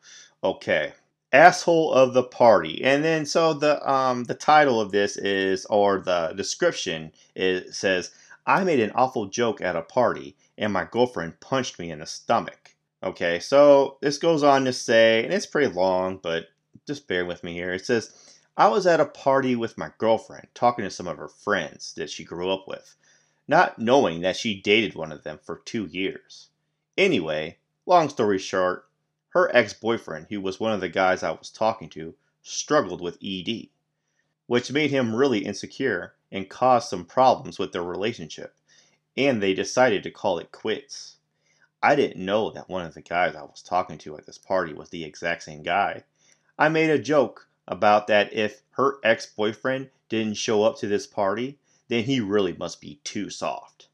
Okay. 0.44 0.92
Asshole 1.32 1.92
of 1.92 2.12
the 2.12 2.22
party. 2.22 2.84
And 2.84 3.02
then 3.02 3.24
so 3.24 3.54
the 3.54 3.90
um 3.90 4.24
the 4.24 4.34
title 4.34 4.80
of 4.80 4.92
this 4.92 5.16
is 5.16 5.64
or 5.66 6.00
the 6.00 6.34
description 6.36 7.12
is 7.34 7.76
says 7.76 8.10
I 8.50 8.64
made 8.64 8.80
an 8.80 8.90
awful 8.96 9.26
joke 9.26 9.60
at 9.60 9.76
a 9.76 9.82
party 9.82 10.36
and 10.58 10.72
my 10.72 10.82
girlfriend 10.84 11.38
punched 11.38 11.78
me 11.78 11.92
in 11.92 12.00
the 12.00 12.06
stomach. 12.06 12.74
Okay, 13.00 13.38
so 13.38 13.96
this 14.00 14.18
goes 14.18 14.42
on 14.42 14.64
to 14.64 14.72
say, 14.72 15.22
and 15.22 15.32
it's 15.32 15.46
pretty 15.46 15.72
long, 15.72 16.18
but 16.20 16.48
just 16.84 17.06
bear 17.06 17.24
with 17.24 17.44
me 17.44 17.52
here. 17.52 17.72
It 17.72 17.86
says, 17.86 18.12
I 18.56 18.66
was 18.66 18.88
at 18.88 18.98
a 18.98 19.06
party 19.06 19.54
with 19.54 19.78
my 19.78 19.92
girlfriend 19.98 20.48
talking 20.52 20.84
to 20.84 20.90
some 20.90 21.06
of 21.06 21.16
her 21.16 21.28
friends 21.28 21.94
that 21.94 22.10
she 22.10 22.24
grew 22.24 22.50
up 22.50 22.66
with, 22.66 22.96
not 23.46 23.78
knowing 23.78 24.22
that 24.22 24.36
she 24.36 24.60
dated 24.60 24.96
one 24.96 25.12
of 25.12 25.22
them 25.22 25.38
for 25.40 25.62
two 25.64 25.86
years. 25.86 26.48
Anyway, 26.98 27.58
long 27.86 28.08
story 28.08 28.38
short, 28.38 28.88
her 29.28 29.48
ex 29.54 29.74
boyfriend, 29.74 30.26
who 30.28 30.40
was 30.40 30.58
one 30.58 30.72
of 30.72 30.80
the 30.80 30.88
guys 30.88 31.22
I 31.22 31.30
was 31.30 31.50
talking 31.50 31.88
to, 31.90 32.16
struggled 32.42 33.00
with 33.00 33.22
ED, 33.22 33.68
which 34.48 34.72
made 34.72 34.90
him 34.90 35.14
really 35.14 35.44
insecure 35.44 36.14
and 36.32 36.48
caused 36.48 36.88
some 36.88 37.04
problems 37.04 37.58
with 37.58 37.72
their 37.72 37.82
relationship, 37.82 38.56
and 39.16 39.42
they 39.42 39.54
decided 39.54 40.02
to 40.02 40.10
call 40.10 40.38
it 40.38 40.52
quits. 40.52 41.16
I 41.82 41.94
didn't 41.96 42.24
know 42.24 42.50
that 42.50 42.68
one 42.68 42.84
of 42.84 42.94
the 42.94 43.00
guys 43.00 43.34
I 43.34 43.42
was 43.42 43.62
talking 43.62 43.98
to 43.98 44.16
at 44.16 44.26
this 44.26 44.38
party 44.38 44.72
was 44.72 44.90
the 44.90 45.04
exact 45.04 45.42
same 45.42 45.62
guy. 45.62 46.04
I 46.58 46.68
made 46.68 46.90
a 46.90 46.98
joke 46.98 47.48
about 47.66 48.06
that 48.08 48.32
if 48.32 48.62
her 48.72 48.98
ex 49.02 49.26
boyfriend 49.26 49.90
didn't 50.08 50.34
show 50.34 50.62
up 50.62 50.78
to 50.78 50.86
this 50.86 51.06
party, 51.06 51.58
then 51.88 52.04
he 52.04 52.20
really 52.20 52.52
must 52.52 52.80
be 52.80 53.00
too 53.02 53.30
soft. 53.30 53.88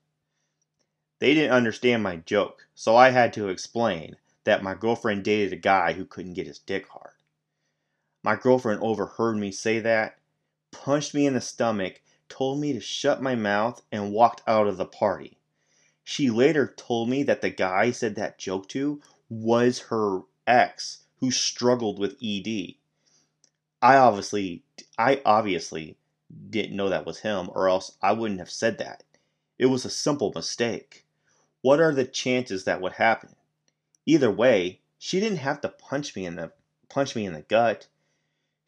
They 1.18 1.32
didn't 1.32 1.52
understand 1.52 2.02
my 2.02 2.16
joke, 2.16 2.68
so 2.74 2.96
I 2.96 3.10
had 3.10 3.32
to 3.34 3.48
explain 3.48 4.16
that 4.44 4.62
my 4.62 4.74
girlfriend 4.74 5.24
dated 5.24 5.52
a 5.52 5.56
guy 5.56 5.92
who 5.92 6.04
couldn't 6.04 6.34
get 6.34 6.46
his 6.46 6.58
dick 6.58 6.88
hard. 6.88 7.14
My 8.22 8.36
girlfriend 8.36 8.80
overheard 8.82 9.36
me 9.36 9.52
say 9.52 9.78
that, 9.80 10.18
punched 10.72 11.14
me 11.14 11.26
in 11.26 11.34
the 11.34 11.40
stomach, 11.40 12.02
told 12.28 12.60
me 12.60 12.72
to 12.72 12.80
shut 12.80 13.22
my 13.22 13.34
mouth, 13.34 13.82
and 13.92 14.12
walked 14.12 14.42
out 14.46 14.66
of 14.66 14.76
the 14.76 14.86
party. 14.86 15.38
She 16.04 16.30
later 16.30 16.72
told 16.76 17.08
me 17.08 17.22
that 17.24 17.40
the 17.40 17.50
guy 17.50 17.90
said 17.90 18.14
that 18.14 18.38
joke 18.38 18.68
to 18.70 19.00
was 19.28 19.80
her 19.90 20.20
ex 20.46 21.04
who 21.18 21.30
struggled 21.30 21.98
with 21.98 22.16
ED. 22.22 22.74
I 23.82 23.96
obviously 23.96 24.62
I 24.96 25.20
obviously 25.24 25.96
didn't 26.50 26.76
know 26.76 26.88
that 26.88 27.06
was 27.06 27.20
him 27.20 27.50
or 27.54 27.68
else 27.68 27.96
I 28.00 28.12
wouldn't 28.12 28.40
have 28.40 28.50
said 28.50 28.78
that. 28.78 29.04
It 29.58 29.66
was 29.66 29.84
a 29.84 29.90
simple 29.90 30.32
mistake. 30.34 31.06
What 31.62 31.80
are 31.80 31.92
the 31.92 32.04
chances 32.04 32.64
that 32.64 32.80
would 32.80 32.92
happen? 32.92 33.34
Either 34.04 34.30
way, 34.30 34.80
she 34.98 35.20
didn't 35.20 35.38
have 35.38 35.60
to 35.62 35.68
punch 35.68 36.14
me 36.14 36.26
in 36.26 36.36
the 36.36 36.52
punch 36.88 37.16
me 37.16 37.26
in 37.26 37.32
the 37.32 37.42
gut. 37.42 37.88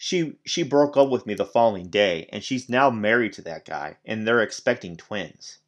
She 0.00 0.38
she 0.44 0.62
broke 0.62 0.96
up 0.96 1.08
with 1.08 1.26
me 1.26 1.34
the 1.34 1.44
following 1.44 1.88
day 1.88 2.28
and 2.32 2.44
she's 2.44 2.68
now 2.68 2.88
married 2.88 3.32
to 3.32 3.42
that 3.42 3.64
guy 3.64 3.96
and 4.04 4.26
they're 4.26 4.40
expecting 4.40 4.96
twins. 4.96 5.58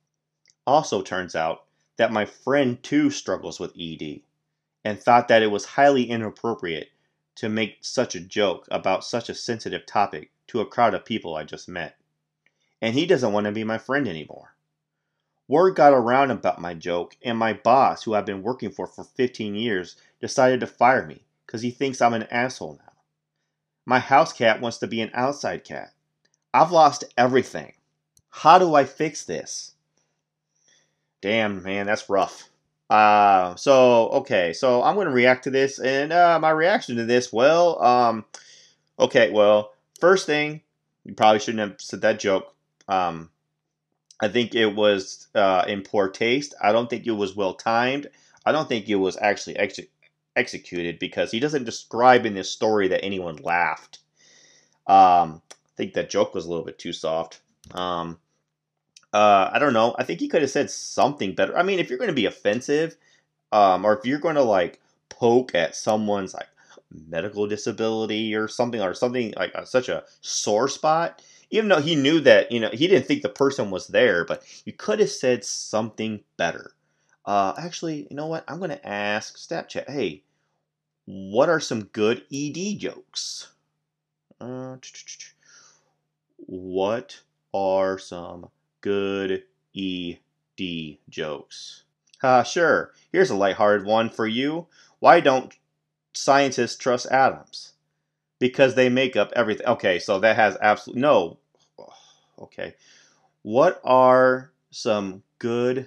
Also 0.64 1.02
turns 1.02 1.34
out 1.34 1.64
that 1.96 2.12
my 2.12 2.24
friend 2.24 2.80
too 2.80 3.10
struggles 3.10 3.58
with 3.58 3.76
ED 3.76 4.20
and 4.84 5.00
thought 5.00 5.26
that 5.26 5.42
it 5.42 5.50
was 5.50 5.74
highly 5.74 6.08
inappropriate 6.08 6.90
to 7.34 7.48
make 7.48 7.78
such 7.80 8.14
a 8.14 8.20
joke 8.20 8.68
about 8.70 9.04
such 9.04 9.28
a 9.28 9.34
sensitive 9.34 9.84
topic 9.84 10.30
to 10.46 10.60
a 10.60 10.66
crowd 10.66 10.94
of 10.94 11.04
people 11.04 11.34
I 11.34 11.42
just 11.42 11.68
met. 11.68 11.96
And 12.80 12.94
he 12.94 13.06
doesn't 13.06 13.32
want 13.32 13.46
to 13.46 13.52
be 13.52 13.64
my 13.64 13.78
friend 13.78 14.06
anymore. 14.06 14.54
Word 15.48 15.74
got 15.74 15.92
around 15.92 16.30
about 16.30 16.60
my 16.60 16.74
joke, 16.74 17.16
and 17.22 17.36
my 17.36 17.52
boss, 17.52 18.04
who 18.04 18.14
I've 18.14 18.24
been 18.24 18.42
working 18.44 18.70
for 18.70 18.86
for 18.86 19.02
15 19.02 19.56
years, 19.56 19.96
decided 20.20 20.60
to 20.60 20.66
fire 20.68 21.04
me 21.04 21.24
because 21.44 21.62
he 21.62 21.72
thinks 21.72 22.00
I'm 22.00 22.14
an 22.14 22.28
asshole 22.30 22.78
now. 22.78 22.89
My 23.86 23.98
house 23.98 24.32
cat 24.32 24.60
wants 24.60 24.78
to 24.78 24.86
be 24.86 25.00
an 25.00 25.10
outside 25.14 25.64
cat. 25.64 25.92
I've 26.52 26.72
lost 26.72 27.04
everything. 27.16 27.72
How 28.30 28.58
do 28.58 28.74
I 28.74 28.84
fix 28.84 29.24
this? 29.24 29.74
Damn, 31.20 31.62
man, 31.62 31.86
that's 31.86 32.08
rough. 32.08 32.48
Uh, 32.88 33.54
so, 33.56 34.08
okay, 34.08 34.52
so 34.52 34.82
I'm 34.82 34.94
going 34.96 35.06
to 35.06 35.12
react 35.12 35.44
to 35.44 35.50
this, 35.50 35.78
and 35.78 36.12
uh, 36.12 36.38
my 36.40 36.50
reaction 36.50 36.96
to 36.96 37.04
this, 37.04 37.32
well, 37.32 37.82
um, 37.82 38.24
okay, 38.98 39.30
well, 39.30 39.72
first 40.00 40.26
thing, 40.26 40.62
you 41.04 41.14
probably 41.14 41.38
shouldn't 41.38 41.70
have 41.70 41.80
said 41.80 42.00
that 42.00 42.18
joke. 42.18 42.52
Um, 42.88 43.30
I 44.20 44.28
think 44.28 44.54
it 44.54 44.74
was 44.74 45.28
uh, 45.34 45.64
in 45.68 45.82
poor 45.82 46.08
taste. 46.08 46.54
I 46.60 46.72
don't 46.72 46.90
think 46.90 47.06
it 47.06 47.12
was 47.12 47.36
well 47.36 47.54
timed. 47.54 48.08
I 48.44 48.52
don't 48.52 48.68
think 48.68 48.88
it 48.88 48.96
was 48.96 49.16
actually 49.20 49.56
ex- 49.56 49.80
executed 50.36 50.98
because 50.98 51.30
he 51.30 51.40
doesn't 51.40 51.64
describe 51.64 52.26
in 52.26 52.34
this 52.34 52.50
story 52.50 52.88
that 52.88 53.04
anyone 53.04 53.36
laughed. 53.36 53.98
Um, 54.86 55.42
I 55.50 55.76
think 55.76 55.94
that 55.94 56.10
joke 56.10 56.34
was 56.34 56.46
a 56.46 56.48
little 56.48 56.64
bit 56.64 56.78
too 56.78 56.92
soft. 56.92 57.40
Um, 57.72 58.18
uh, 59.12 59.50
I 59.52 59.58
don't 59.58 59.72
know. 59.72 59.94
I 59.98 60.04
think 60.04 60.20
he 60.20 60.28
could 60.28 60.42
have 60.42 60.50
said 60.50 60.70
something 60.70 61.34
better. 61.34 61.56
I 61.56 61.62
mean, 61.62 61.78
if 61.78 61.88
you're 61.88 61.98
going 61.98 62.08
to 62.08 62.14
be 62.14 62.26
offensive, 62.26 62.96
um, 63.52 63.84
or 63.84 63.96
if 63.96 64.06
you're 64.06 64.20
going 64.20 64.36
to 64.36 64.42
like 64.42 64.80
poke 65.08 65.54
at 65.54 65.74
someone's 65.74 66.34
like 66.34 66.48
medical 67.08 67.46
disability 67.46 68.34
or 68.34 68.48
something, 68.48 68.80
or 68.80 68.94
something 68.94 69.34
like 69.36 69.52
uh, 69.54 69.64
such 69.64 69.88
a 69.88 70.04
sore 70.20 70.68
spot, 70.68 71.22
even 71.50 71.68
though 71.68 71.80
he 71.80 71.96
knew 71.96 72.20
that 72.20 72.52
you 72.52 72.60
know 72.60 72.70
he 72.72 72.86
didn't 72.86 73.06
think 73.06 73.22
the 73.22 73.28
person 73.28 73.70
was 73.70 73.88
there, 73.88 74.24
but 74.24 74.42
you 74.64 74.72
could 74.72 75.00
have 75.00 75.10
said 75.10 75.44
something 75.44 76.20
better. 76.36 76.72
Uh, 77.30 77.54
actually, 77.58 78.08
you 78.10 78.16
know 78.16 78.26
what? 78.26 78.42
I'm 78.48 78.58
going 78.58 78.70
to 78.70 78.88
ask 78.88 79.38
Snapchat. 79.38 79.88
Hey, 79.88 80.24
what 81.04 81.48
are 81.48 81.60
some 81.60 81.84
good 81.84 82.24
ED 82.34 82.76
jokes? 82.76 83.52
Uh, 84.40 84.78
what 86.38 87.20
are 87.54 88.00
some 88.00 88.48
good 88.80 89.44
ED 89.76 90.98
jokes? 91.08 91.84
Uh, 92.20 92.42
sure. 92.42 92.90
Here's 93.12 93.30
a 93.30 93.36
lighthearted 93.36 93.86
one 93.86 94.10
for 94.10 94.26
you. 94.26 94.66
Why 94.98 95.20
don't 95.20 95.54
scientists 96.12 96.74
trust 96.74 97.06
atoms? 97.12 97.74
Because 98.40 98.74
they 98.74 98.88
make 98.88 99.14
up 99.14 99.30
everything. 99.36 99.68
Okay, 99.68 100.00
so 100.00 100.18
that 100.18 100.34
has 100.34 100.56
absolutely 100.60 101.02
no 101.02 101.38
Okay. 102.40 102.74
What 103.42 103.80
are 103.84 104.50
some 104.72 105.22
good 105.38 105.86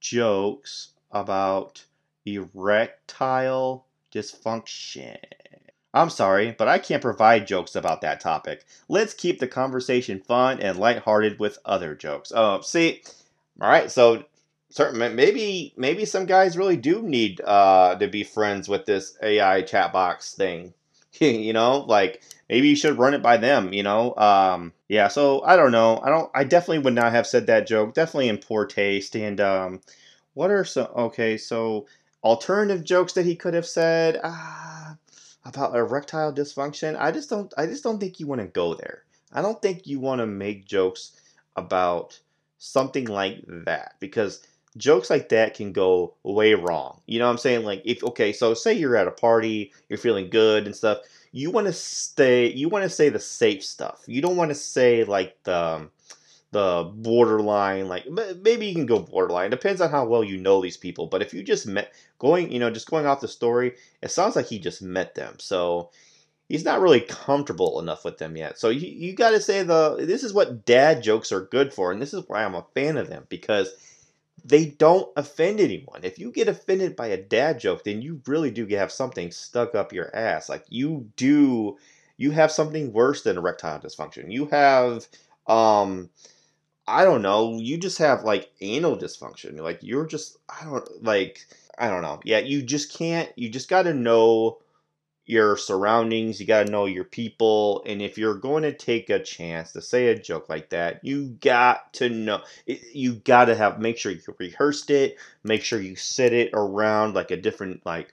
jokes 0.00 0.92
about 1.12 1.84
erectile 2.26 3.86
dysfunction? 4.12 5.16
I'm 5.92 6.10
sorry, 6.10 6.54
but 6.56 6.68
I 6.68 6.78
can't 6.78 7.02
provide 7.02 7.46
jokes 7.46 7.74
about 7.74 8.00
that 8.02 8.20
topic. 8.20 8.64
Let's 8.88 9.14
keep 9.14 9.40
the 9.40 9.48
conversation 9.48 10.20
fun 10.20 10.60
and 10.60 10.78
lighthearted 10.78 11.40
with 11.40 11.58
other 11.64 11.94
jokes. 11.94 12.32
Oh, 12.34 12.60
see, 12.60 13.02
all 13.60 13.68
right. 13.68 13.90
So, 13.90 14.24
certain 14.70 15.16
maybe 15.16 15.74
maybe 15.76 16.04
some 16.04 16.26
guys 16.26 16.56
really 16.56 16.76
do 16.76 17.02
need 17.02 17.40
uh, 17.40 17.96
to 17.96 18.06
be 18.06 18.22
friends 18.22 18.68
with 18.68 18.86
this 18.86 19.18
AI 19.22 19.62
chat 19.62 19.92
box 19.92 20.34
thing. 20.34 20.74
you 21.20 21.52
know, 21.52 21.78
like 21.88 22.22
maybe 22.48 22.68
you 22.68 22.76
should 22.76 22.98
run 22.98 23.14
it 23.14 23.22
by 23.22 23.36
them, 23.36 23.72
you 23.72 23.82
know? 23.82 24.14
Um, 24.16 24.72
yeah, 24.88 25.08
so 25.08 25.42
I 25.42 25.56
don't 25.56 25.72
know. 25.72 26.00
I 26.02 26.08
don't 26.08 26.30
I 26.34 26.44
definitely 26.44 26.80
would 26.80 26.94
not 26.94 27.12
have 27.12 27.26
said 27.26 27.46
that 27.46 27.66
joke. 27.66 27.94
Definitely 27.94 28.28
in 28.28 28.38
poor 28.38 28.66
taste. 28.66 29.16
And 29.16 29.40
um, 29.40 29.80
what 30.34 30.50
are 30.50 30.64
some 30.64 30.88
okay, 30.96 31.36
so 31.36 31.86
alternative 32.22 32.84
jokes 32.84 33.12
that 33.14 33.24
he 33.26 33.36
could 33.36 33.54
have 33.54 33.66
said 33.66 34.20
uh, 34.22 34.94
about 35.44 35.74
erectile 35.76 36.32
dysfunction. 36.32 36.96
I 36.98 37.10
just 37.12 37.30
don't 37.30 37.52
I 37.56 37.66
just 37.66 37.82
don't 37.82 37.98
think 37.98 38.20
you 38.20 38.26
want 38.26 38.40
to 38.40 38.46
go 38.46 38.74
there. 38.74 39.04
I 39.32 39.42
don't 39.42 39.60
think 39.62 39.86
you 39.86 40.00
want 40.00 40.20
to 40.20 40.26
make 40.26 40.66
jokes 40.66 41.12
about 41.56 42.18
something 42.58 43.06
like 43.06 43.42
that 43.66 43.94
because 44.00 44.42
jokes 44.76 45.10
like 45.10 45.28
that 45.30 45.54
can 45.54 45.72
go 45.72 46.14
way 46.22 46.54
wrong. 46.54 47.00
You 47.06 47.18
know 47.18 47.26
what 47.26 47.32
I'm 47.32 47.38
saying? 47.38 47.64
Like 47.64 47.82
if 47.84 48.02
okay, 48.04 48.32
so 48.32 48.54
say 48.54 48.74
you're 48.74 48.96
at 48.96 49.08
a 49.08 49.12
party, 49.12 49.72
you're 49.88 49.98
feeling 49.98 50.30
good 50.30 50.66
and 50.66 50.74
stuff 50.76 50.98
you 51.32 51.50
want 51.50 51.66
to 51.66 51.72
stay 51.72 52.50
you 52.52 52.68
want 52.68 52.82
to 52.82 52.90
say 52.90 53.08
the 53.08 53.20
safe 53.20 53.64
stuff. 53.64 54.02
You 54.06 54.20
don't 54.20 54.36
want 54.36 54.50
to 54.50 54.54
say 54.54 55.04
like 55.04 55.36
the 55.44 55.56
um, 55.56 55.90
the 56.52 56.90
borderline 56.96 57.86
like 57.86 58.06
maybe 58.42 58.66
you 58.66 58.74
can 58.74 58.86
go 58.86 58.98
borderline. 58.98 59.50
Depends 59.50 59.80
on 59.80 59.90
how 59.90 60.04
well 60.06 60.24
you 60.24 60.36
know 60.36 60.60
these 60.60 60.76
people. 60.76 61.06
But 61.06 61.22
if 61.22 61.32
you 61.32 61.42
just 61.42 61.66
met 61.66 61.92
going 62.18 62.50
you 62.50 62.58
know 62.58 62.70
just 62.70 62.90
going 62.90 63.06
off 63.06 63.20
the 63.20 63.28
story 63.28 63.74
it 64.02 64.10
sounds 64.10 64.36
like 64.36 64.46
he 64.46 64.58
just 64.58 64.82
met 64.82 65.14
them. 65.14 65.36
So 65.38 65.90
he's 66.48 66.64
not 66.64 66.80
really 66.80 67.00
comfortable 67.00 67.78
enough 67.78 68.04
with 68.04 68.18
them 68.18 68.36
yet. 68.36 68.58
So 68.58 68.70
you, 68.70 68.88
you 68.88 69.14
got 69.14 69.30
to 69.30 69.40
say 69.40 69.62
the 69.62 69.96
this 70.00 70.24
is 70.24 70.32
what 70.32 70.64
dad 70.66 71.02
jokes 71.02 71.30
are 71.30 71.42
good 71.42 71.72
for 71.72 71.92
and 71.92 72.02
this 72.02 72.12
is 72.12 72.24
why 72.26 72.44
i'm 72.44 72.56
a 72.56 72.66
fan 72.74 72.96
of 72.96 73.08
them. 73.08 73.26
Because 73.28 73.72
they 74.44 74.66
don't 74.66 75.10
offend 75.16 75.60
anyone. 75.60 76.00
If 76.02 76.18
you 76.18 76.32
get 76.32 76.48
offended 76.48 76.96
by 76.96 77.08
a 77.08 77.16
dad 77.16 77.60
joke, 77.60 77.84
then 77.84 78.02
you 78.02 78.20
really 78.26 78.50
do 78.50 78.66
have 78.66 78.92
something 78.92 79.30
stuck 79.30 79.74
up 79.74 79.92
your 79.92 80.14
ass. 80.14 80.48
Like 80.48 80.64
you 80.68 81.10
do, 81.16 81.78
you 82.16 82.30
have 82.32 82.52
something 82.52 82.92
worse 82.92 83.22
than 83.22 83.38
erectile 83.38 83.80
dysfunction. 83.80 84.32
You 84.32 84.46
have, 84.46 85.06
um, 85.46 86.10
I 86.86 87.04
don't 87.04 87.22
know, 87.22 87.56
you 87.58 87.78
just 87.78 87.98
have 87.98 88.24
like 88.24 88.50
anal 88.60 88.96
dysfunction. 88.96 89.60
Like 89.60 89.80
you're 89.82 90.06
just, 90.06 90.38
I 90.48 90.64
don't 90.64 91.04
like, 91.04 91.46
I 91.78 91.88
don't 91.88 92.02
know. 92.02 92.20
Yeah, 92.24 92.38
you 92.38 92.62
just 92.62 92.92
can't. 92.92 93.30
You 93.36 93.48
just 93.48 93.68
got 93.68 93.82
to 93.82 93.94
know 93.94 94.58
your 95.30 95.56
surroundings, 95.56 96.40
you 96.40 96.46
got 96.46 96.66
to 96.66 96.72
know 96.72 96.86
your 96.86 97.04
people, 97.04 97.82
and 97.86 98.02
if 98.02 98.18
you're 98.18 98.34
going 98.34 98.64
to 98.64 98.72
take 98.72 99.08
a 99.08 99.22
chance 99.22 99.72
to 99.72 99.80
say 99.80 100.08
a 100.08 100.18
joke 100.18 100.48
like 100.48 100.70
that, 100.70 101.04
you 101.04 101.28
got 101.40 101.92
to 101.94 102.08
know 102.08 102.42
you 102.66 103.14
got 103.14 103.44
to 103.44 103.54
have 103.54 103.78
make 103.78 103.96
sure 103.96 104.12
you 104.12 104.20
rehearsed 104.38 104.90
it, 104.90 105.16
make 105.44 105.62
sure 105.62 105.80
you 105.80 105.94
said 105.96 106.32
it 106.32 106.50
around 106.52 107.14
like 107.14 107.30
a 107.30 107.36
different 107.36 107.86
like 107.86 108.12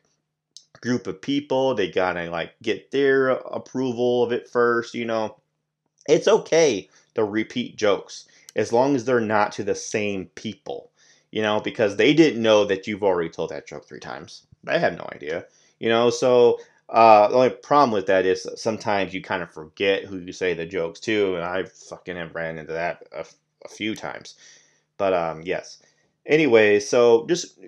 group 0.80 1.08
of 1.08 1.21
people. 1.21 1.73
They 1.73 1.89
got 1.89 2.13
to 2.13 2.30
like 2.30 2.53
get 2.62 2.91
their 2.91 3.30
approval 3.30 4.23
of 4.23 4.32
it 4.32 4.47
first, 4.47 4.93
you 4.93 5.06
know. 5.06 5.38
It's 6.08 6.27
okay 6.27 6.89
to 7.15 7.23
repeat 7.23 7.75
jokes 7.77 8.27
as 8.56 8.71
long 8.71 8.95
as 8.95 9.06
they're 9.06 9.19
not 9.19 9.51
to 9.53 9.63
the 9.63 9.75
same 9.75 10.27
people, 10.36 10.91
you 11.32 11.41
know, 11.41 11.60
because 11.60 11.95
they 11.97 12.13
didn't 12.13 12.41
know 12.41 12.63
that 12.65 12.88
you've 12.88 13.03
already 13.03 13.30
told 13.30 13.49
that 13.49 13.67
joke 13.67 13.88
3 13.88 13.99
times. 13.99 14.45
They 14.63 14.80
had 14.80 14.97
no 14.97 15.10
idea. 15.12 15.45
You 15.80 15.89
know, 15.89 16.10
so 16.10 16.60
Uh, 16.89 17.28
the 17.28 17.36
only 17.36 17.50
problem 17.50 17.91
with 17.91 18.06
that 18.08 18.26
is 18.26 18.47
sometimes 18.56 19.13
you 19.13 19.21
kind 19.21 19.43
of 19.43 19.52
forget 19.52 20.06
who 20.06 20.19
you 20.19 20.32
say 20.32 20.54
the 20.54 20.65
jokes 20.65 21.00
to, 21.02 21.36
and 21.36 21.43
I 21.43 21.63
fucking 21.63 22.15
have 22.15 22.34
ran 22.36 22.58
into 22.58 22.73
that 22.73 23.04
a, 23.12 23.26
few 23.69 23.95
times. 23.95 24.36
But 24.97 25.13
um, 25.13 25.41
yes. 25.41 25.80
Anyway, 26.26 26.80
so 26.80 27.26
just 27.28 27.60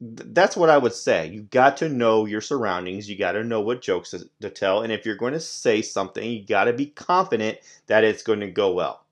that's 0.00 0.56
what 0.56 0.70
I 0.70 0.78
would 0.78 0.94
say. 0.94 1.28
You 1.28 1.42
got 1.42 1.76
to 1.78 1.88
know 1.88 2.26
your 2.26 2.40
surroundings. 2.40 3.08
You 3.08 3.16
got 3.16 3.32
to 3.32 3.44
know 3.44 3.60
what 3.60 3.82
jokes 3.82 4.10
to, 4.10 4.28
to 4.40 4.50
tell, 4.50 4.82
and 4.82 4.92
if 4.92 5.06
you're 5.06 5.14
going 5.14 5.34
to 5.34 5.40
say 5.40 5.82
something, 5.82 6.28
you 6.28 6.44
got 6.44 6.64
to 6.64 6.72
be 6.72 6.86
confident 6.86 7.58
that 7.86 8.02
it's 8.02 8.24
going 8.24 8.40
to 8.40 8.50
go 8.50 8.72
well. 8.72 9.04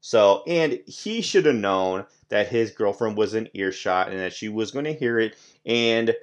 So, 0.00 0.42
and 0.46 0.80
he 0.86 1.20
should 1.20 1.44
have 1.44 1.56
known 1.56 2.06
that 2.30 2.48
his 2.48 2.70
girlfriend 2.70 3.16
was 3.18 3.34
in 3.34 3.50
earshot 3.52 4.08
and 4.08 4.18
that 4.18 4.32
she 4.32 4.48
was 4.48 4.70
going 4.70 4.86
to 4.86 4.94
hear 4.94 5.18
it. 5.18 5.36
And 5.66 6.14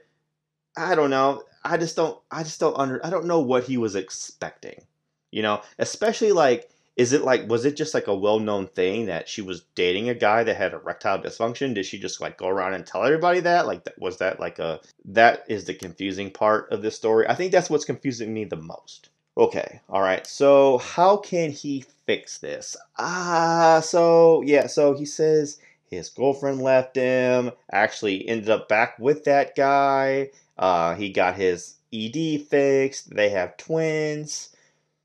I 0.76 0.96
don't 0.96 1.10
know. 1.12 1.44
I 1.64 1.78
just 1.78 1.96
don't. 1.96 2.20
I 2.32 2.44
just 2.44 2.60
don't 2.60 2.78
under. 2.78 3.06
I 3.06 3.10
don't 3.10 3.26
know 3.26 3.40
what 3.40 3.64
he 3.64 3.78
was 3.78 3.96
expecting. 3.96 4.84
You 5.32 5.42
know, 5.42 5.62
especially 5.78 6.32
like, 6.32 6.70
is 6.96 7.12
it 7.12 7.24
like, 7.24 7.50
was 7.50 7.66
it 7.66 7.76
just 7.76 7.94
like 7.94 8.08
a 8.08 8.16
well-known 8.16 8.68
thing 8.68 9.08
that 9.08 9.28
she 9.28 9.42
was 9.42 9.66
dating 9.76 10.10
a 10.10 10.16
guy 10.16 10.44
that 10.44 10.56
had 10.56 10.74
erectile 10.74 11.20
dysfunction? 11.20 11.74
Did 11.74 11.86
she 11.86 12.00
just 12.00 12.22
like 12.22 12.38
go 12.38 12.48
around 12.48 12.74
and 12.74 12.86
tell 12.86 13.04
everybody 13.04 13.42
that? 13.42 13.68
Like, 13.68 13.86
was 13.98 14.18
that 14.18 14.40
like 14.40 14.60
a? 14.60 14.80
That 15.06 15.44
is 15.50 15.66
the 15.66 15.74
confusing 15.74 16.32
part 16.32 16.72
of 16.72 16.82
this 16.82 16.96
story. 16.96 17.28
I 17.28 17.36
think 17.36 17.52
that's 17.52 17.70
what's 17.70 17.86
confusing 17.86 18.34
me 18.34 18.46
the 18.46 18.56
most. 18.56 19.10
Okay, 19.38 19.82
all 19.90 20.02
right. 20.02 20.26
So 20.26 20.80
how 20.80 21.18
can 21.18 21.52
he 21.52 21.86
fix 22.08 22.40
this? 22.40 22.76
Ah, 22.98 23.82
so 23.84 24.42
yeah, 24.42 24.66
so 24.66 24.96
he 24.96 25.06
says 25.06 25.60
his 25.90 26.10
girlfriend 26.10 26.62
left 26.62 26.96
him. 26.96 27.52
Actually, 27.72 28.28
ended 28.28 28.50
up 28.50 28.68
back 28.68 28.98
with 29.00 29.24
that 29.26 29.56
guy. 29.56 30.30
Uh, 30.58 30.96
he 30.96 31.10
got 31.10 31.36
his 31.36 31.76
ED 31.94 32.42
fixed. 32.50 33.16
They 33.16 33.30
have 33.30 33.58
twins, 33.58 34.50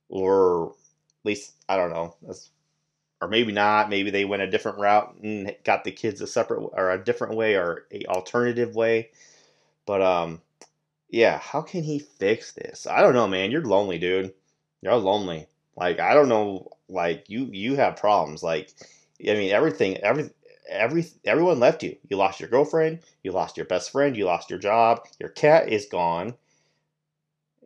or 0.08 0.70
at 0.70 1.24
least 1.24 1.52
I 1.68 1.76
don't 1.76 1.90
know. 1.92 2.16
That's, 2.22 2.50
or 3.20 3.28
maybe 3.28 3.52
not. 3.52 3.88
Maybe 3.88 4.10
they 4.10 4.24
went 4.24 4.42
a 4.42 4.50
different 4.50 4.78
route 4.78 5.14
and 5.22 5.54
got 5.64 5.84
the 5.84 5.92
kids 5.92 6.20
a 6.20 6.26
separate 6.26 6.60
or 6.60 6.90
a 6.90 7.02
different 7.02 7.36
way 7.36 7.54
or 7.54 7.86
a 7.92 8.04
alternative 8.06 8.74
way. 8.74 9.10
But 9.86 10.02
um, 10.02 10.40
yeah, 11.08 11.38
how 11.38 11.60
can 11.62 11.84
he 11.84 12.00
fix 12.00 12.52
this? 12.52 12.86
I 12.86 13.00
don't 13.00 13.14
know, 13.14 13.28
man. 13.28 13.50
You're 13.50 13.64
lonely, 13.64 13.98
dude. 13.98 14.32
You're 14.80 14.96
lonely. 14.96 15.46
Like 15.76 16.00
I 16.00 16.14
don't 16.14 16.28
know. 16.28 16.68
Like 16.88 17.30
you, 17.30 17.48
you 17.52 17.76
have 17.76 17.96
problems. 17.96 18.42
Like 18.42 18.70
I 19.20 19.34
mean, 19.34 19.52
everything, 19.52 19.98
every, 19.98 20.30
every, 20.72 21.06
everyone 21.24 21.60
left 21.60 21.82
you. 21.82 21.96
You 22.08 22.16
lost 22.16 22.40
your 22.40 22.48
girlfriend. 22.48 23.00
You 23.22 23.32
lost 23.32 23.56
your 23.56 23.66
best 23.66 23.90
friend. 23.90 24.16
You 24.16 24.24
lost 24.24 24.50
your 24.50 24.58
job. 24.58 25.06
Your 25.18 25.30
cat 25.30 25.68
is 25.68 25.86
gone. 25.86 26.34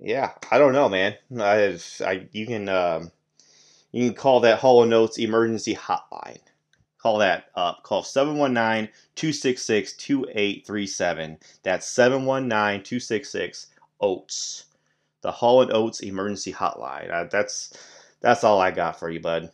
Yeah, 0.01 0.33
I 0.51 0.59
don't 0.59 0.75
know, 0.75 0.89
man. 0.89 1.15
I, 1.41 1.79
I 2.05 2.29
you 2.33 2.47
can, 2.47 2.69
um, 2.69 3.11
you 3.93 4.09
can 4.09 4.15
call 4.15 4.41
that 4.41 4.59
Hall 4.59 4.93
& 4.93 4.93
Oates 4.93 5.19
emergency 5.19 5.75
hotline. 5.75 6.41
Call 7.07 7.19
that 7.19 7.51
up. 7.55 7.83
Call 7.85 8.03
719 8.03 8.93
266 9.15 9.93
2837. 9.93 11.39
That's 11.63 11.87
719 11.87 12.83
266 12.83 13.69
OATS. 14.01 14.65
The 15.21 15.31
Hall 15.31 15.67
& 15.71 15.73
Oates 15.73 16.01
Emergency 16.01 16.53
Hotline. 16.53 17.11
Uh, 17.13 17.25
that's 17.31 17.73
that's 18.21 18.45
all 18.45 18.61
I 18.61 18.71
got 18.71 18.99
for 18.99 19.09
you, 19.09 19.21
bud. 19.21 19.53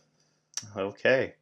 Okay. 0.75 1.35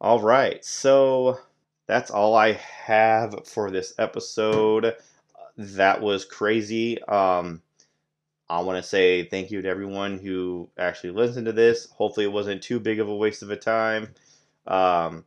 All 0.00 0.20
right. 0.20 0.64
So 0.64 1.38
that's 1.86 2.10
all 2.10 2.34
I 2.34 2.52
have 2.52 3.46
for 3.46 3.70
this 3.70 3.94
episode. 3.98 4.94
That 5.56 6.00
was 6.00 6.24
crazy. 6.24 7.02
Um, 7.02 7.62
I 8.48 8.60
want 8.60 8.82
to 8.82 8.88
say 8.88 9.24
thank 9.24 9.50
you 9.50 9.62
to 9.62 9.68
everyone 9.68 10.18
who 10.18 10.68
actually 10.76 11.10
listened 11.10 11.46
to 11.46 11.52
this. 11.52 11.88
Hopefully, 11.90 12.26
it 12.26 12.32
wasn't 12.32 12.62
too 12.62 12.80
big 12.80 13.00
of 13.00 13.08
a 13.08 13.14
waste 13.14 13.42
of 13.42 13.50
a 13.50 13.56
time. 13.56 14.08
Um, 14.66 15.24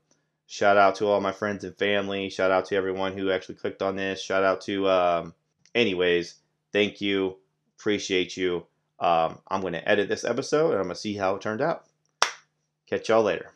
Shout 0.50 0.78
out 0.78 0.96
to 0.96 1.08
all 1.08 1.20
my 1.20 1.34
friends 1.34 1.66
and 1.66 1.78
family. 1.78 2.30
Shout 2.30 2.52
out 2.52 2.66
to 2.66 2.76
everyone 2.76 3.18
who 3.18 3.30
actually 3.30 3.56
clicked 3.56 3.82
on 3.82 3.98
this. 3.98 4.22
Shout 4.22 4.46
out 4.46 4.62
to, 4.62 4.88
um, 4.88 5.34
anyways, 5.76 6.36
thank 6.72 7.02
you. 7.02 7.36
Appreciate 7.78 8.38
you. 8.38 8.66
Um, 8.98 9.40
I'm 9.50 9.60
going 9.60 9.74
to 9.74 9.88
edit 9.88 10.08
this 10.08 10.24
episode 10.24 10.72
and 10.72 10.80
I'm 10.80 10.86
going 10.86 10.96
to 10.96 11.02
see 11.02 11.16
how 11.16 11.36
it 11.36 11.42
turned 11.42 11.62
out. 11.62 11.86
Catch 12.88 13.10
y'all 13.10 13.24
later. 13.24 13.52